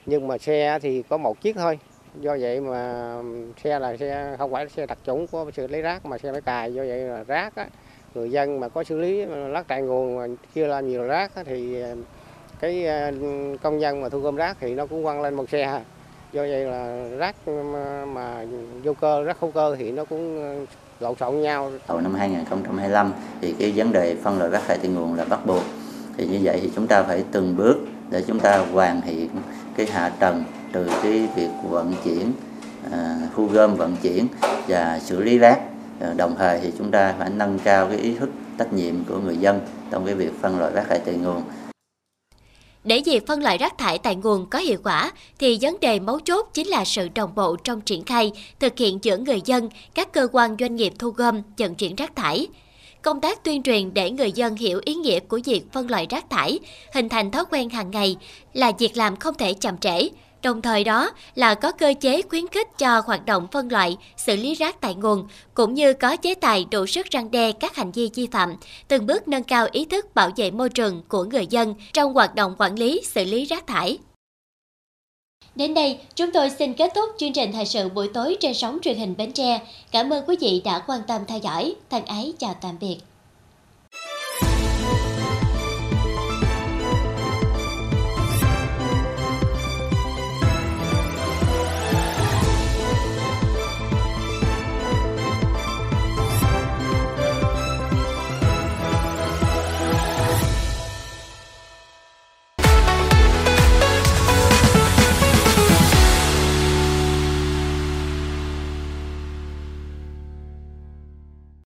Nhưng 0.07 0.29
mà 0.29 0.39
xe 0.39 0.79
thì 0.83 1.03
có 1.09 1.17
một 1.17 1.41
chiếc 1.41 1.57
thôi. 1.57 1.79
Do 2.21 2.37
vậy 2.41 2.61
mà 2.61 3.15
xe 3.65 3.79
là 3.79 3.97
xe 3.97 4.35
không 4.39 4.53
phải 4.53 4.65
là 4.65 4.69
xe 4.77 4.87
đặc 4.87 4.99
trủng 5.07 5.27
của 5.27 5.51
sự 5.55 5.67
lấy 5.67 5.83
rác 5.83 6.07
mà 6.07 6.19
xe 6.19 6.33
máy 6.33 6.41
cài 6.41 6.75
do 6.75 6.83
vậy 6.83 6.99
là 6.99 7.25
rác 7.25 7.57
á, 7.57 7.67
người 8.17 8.31
dân 8.31 8.61
mà 8.61 8.69
có 8.69 8.85
xử 8.85 8.99
lý 8.99 9.25
rác 9.53 9.69
tại 9.69 9.83
nguồn 9.83 10.17
mà 10.17 10.27
chưa 10.55 10.67
làm 10.67 10.89
nhiều 10.89 11.03
rác 11.03 11.33
thì 11.45 11.81
à, 11.83 11.95
cái 12.61 12.87
à, 12.87 13.13
công 13.63 13.81
dân 13.81 14.01
mà 14.01 14.09
thu 14.09 14.19
gom 14.19 14.37
rác 14.37 14.57
thì 14.61 14.75
nó 14.75 14.87
cũng 14.87 15.05
quăng 15.05 15.23
lên 15.23 15.35
một 15.35 15.51
xe 15.51 15.83
do 16.33 16.43
vậy 16.43 16.65
là 16.65 17.09
rác 17.19 17.49
mà 18.07 18.45
vô 18.83 18.95
cơ 19.01 19.25
rác 19.25 19.41
hữu 19.41 19.51
cơ 19.51 19.77
thì 19.79 19.91
nó 19.91 20.05
cũng 20.05 20.43
à, 20.43 20.51
lộn 21.01 21.15
xộn 21.21 21.41
nhau. 21.41 21.73
Đầu 21.89 22.01
năm 22.01 22.15
2025 22.15 23.13
thì 23.41 23.55
cái 23.59 23.73
vấn 23.77 23.93
đề 23.93 24.15
phân 24.23 24.39
loại 24.39 24.51
rác 24.51 24.63
thải 24.67 24.79
tại 24.79 24.89
nguồn 24.89 25.15
là 25.15 25.25
bắt 25.25 25.47
buộc. 25.47 25.63
Thì 26.17 26.27
như 26.27 26.39
vậy 26.43 26.59
thì 26.63 26.71
chúng 26.75 26.87
ta 26.87 27.03
phải 27.03 27.25
từng 27.33 27.57
bước 27.57 27.77
để 28.11 28.23
chúng 28.27 28.41
ta 28.41 28.59
hoàn 28.59 29.01
thiện 29.01 29.29
cái 29.77 29.87
hạ 29.87 30.09
tầng 30.09 30.45
từ 30.73 30.91
cái 31.03 31.29
việc 31.37 31.49
vận 31.71 31.93
chuyển, 32.05 32.33
thu 33.37 33.47
gom 33.47 33.77
vận 33.77 33.97
chuyển 34.03 34.27
và 34.69 35.01
xử 35.03 35.23
lý 35.23 35.39
rác 35.39 35.61
Ờ, 36.01 36.15
đồng 36.17 36.35
thời 36.39 36.61
thì 36.61 36.73
chúng 36.79 36.91
ta 36.91 37.15
phải 37.19 37.31
nâng 37.31 37.59
cao 37.65 37.87
cái 37.91 37.99
ý 37.99 38.15
thức 38.15 38.31
trách 38.59 38.73
nhiệm 38.73 39.05
của 39.05 39.19
người 39.19 39.37
dân 39.37 39.61
trong 39.91 40.07
cái 40.07 40.15
việc 40.15 40.31
phân 40.41 40.59
loại 40.59 40.73
rác 40.73 40.89
thải 40.89 40.99
tại 40.99 41.15
nguồn. 41.15 41.43
Để 42.85 43.03
việc 43.07 43.27
phân 43.27 43.43
loại 43.43 43.59
rác 43.59 43.79
thải 43.79 43.99
tại 43.99 44.17
nguồn 44.17 44.47
có 44.51 44.59
hiệu 44.59 44.79
quả 44.85 45.13
thì 45.39 45.59
vấn 45.61 45.77
đề 45.81 46.01
mấu 46.01 46.21
chốt 46.21 46.47
chính 46.55 46.69
là 46.69 46.85
sự 46.85 47.09
đồng 47.15 47.35
bộ 47.35 47.57
trong 47.65 47.81
triển 47.81 48.05
khai, 48.05 48.33
thực 48.61 48.79
hiện 48.79 48.99
giữa 49.03 49.17
người 49.17 49.41
dân, 49.45 49.69
các 49.95 50.13
cơ 50.13 50.29
quan 50.33 50.57
doanh 50.61 50.77
nghiệp 50.77 50.93
thu 50.99 51.11
gom, 51.11 51.43
vận 51.59 51.75
chuyển 51.75 51.95
rác 51.95 52.17
thải. 52.17 52.47
Công 53.03 53.21
tác 53.21 53.45
tuyên 53.45 53.63
truyền 53.63 53.95
để 53.95 54.11
người 54.11 54.33
dân 54.33 54.57
hiểu 54.57 54.81
ý 54.85 54.95
nghĩa 54.95 55.21
của 55.21 55.41
việc 55.45 55.73
phân 55.73 55.91
loại 55.91 56.07
rác 56.11 56.31
thải, 56.31 56.59
hình 56.95 57.09
thành 57.09 57.31
thói 57.31 57.45
quen 57.51 57.71
hàng 57.71 57.91
ngày 57.91 58.17
là 58.53 58.73
việc 58.79 58.97
làm 58.97 59.17
không 59.17 59.35
thể 59.35 59.55
chậm 59.55 59.79
trễ, 59.79 60.09
Đồng 60.47 60.63
thời 60.63 60.85
đó 60.85 61.11
là 61.35 61.55
có 61.55 61.73
cơ 61.73 61.95
chế 62.01 62.23
khuyến 62.23 62.49
khích 62.49 62.79
cho 62.79 63.03
hoạt 63.07 63.27
động 63.27 63.47
phân 63.53 63.73
loại, 63.73 63.97
xử 64.17 64.37
lý 64.37 64.55
rác 64.55 64.81
tại 64.81 64.95
nguồn, 64.95 65.29
cũng 65.55 65.75
như 65.75 65.93
có 65.93 66.17
chế 66.17 66.35
tài 66.35 66.67
đủ 66.71 66.87
sức 66.87 67.07
răng 67.11 67.31
đe 67.31 67.53
các 67.53 67.77
hành 67.77 67.93
vi 67.93 68.11
vi 68.15 68.27
phạm, 68.33 68.57
từng 68.89 69.07
bước 69.07 69.29
nâng 69.29 69.45
cao 69.45 69.67
ý 69.73 69.85
thức 69.85 70.15
bảo 70.15 70.31
vệ 70.37 70.51
môi 70.51 70.71
trường 70.71 71.03
của 71.09 71.25
người 71.25 71.47
dân 71.47 71.75
trong 71.93 72.15
hoạt 72.15 72.35
động 72.35 72.55
quản 72.59 72.79
lý, 72.79 73.01
xử 73.05 73.25
lý 73.25 73.45
rác 73.45 73.67
thải. 73.67 73.99
Đến 75.55 75.75
đây, 75.75 75.99
chúng 76.15 76.33
tôi 76.33 76.51
xin 76.51 76.75
kết 76.75 76.93
thúc 76.95 77.11
chương 77.19 77.33
trình 77.33 77.53
thời 77.53 77.67
sự 77.67 77.89
buổi 77.89 78.09
tối 78.09 78.37
trên 78.41 78.55
sóng 78.55 78.79
truyền 78.83 78.99
hình 78.99 79.15
Bến 79.19 79.33
Tre. 79.33 79.61
Cảm 79.91 80.13
ơn 80.13 80.25
quý 80.27 80.37
vị 80.41 80.63
đã 80.65 80.79
quan 80.79 81.01
tâm 81.07 81.23
theo 81.29 81.39
dõi. 81.39 81.75
Thân 81.91 82.05
ái 82.05 82.33
chào 82.39 82.55
tạm 82.61 82.77
biệt. 82.81 82.99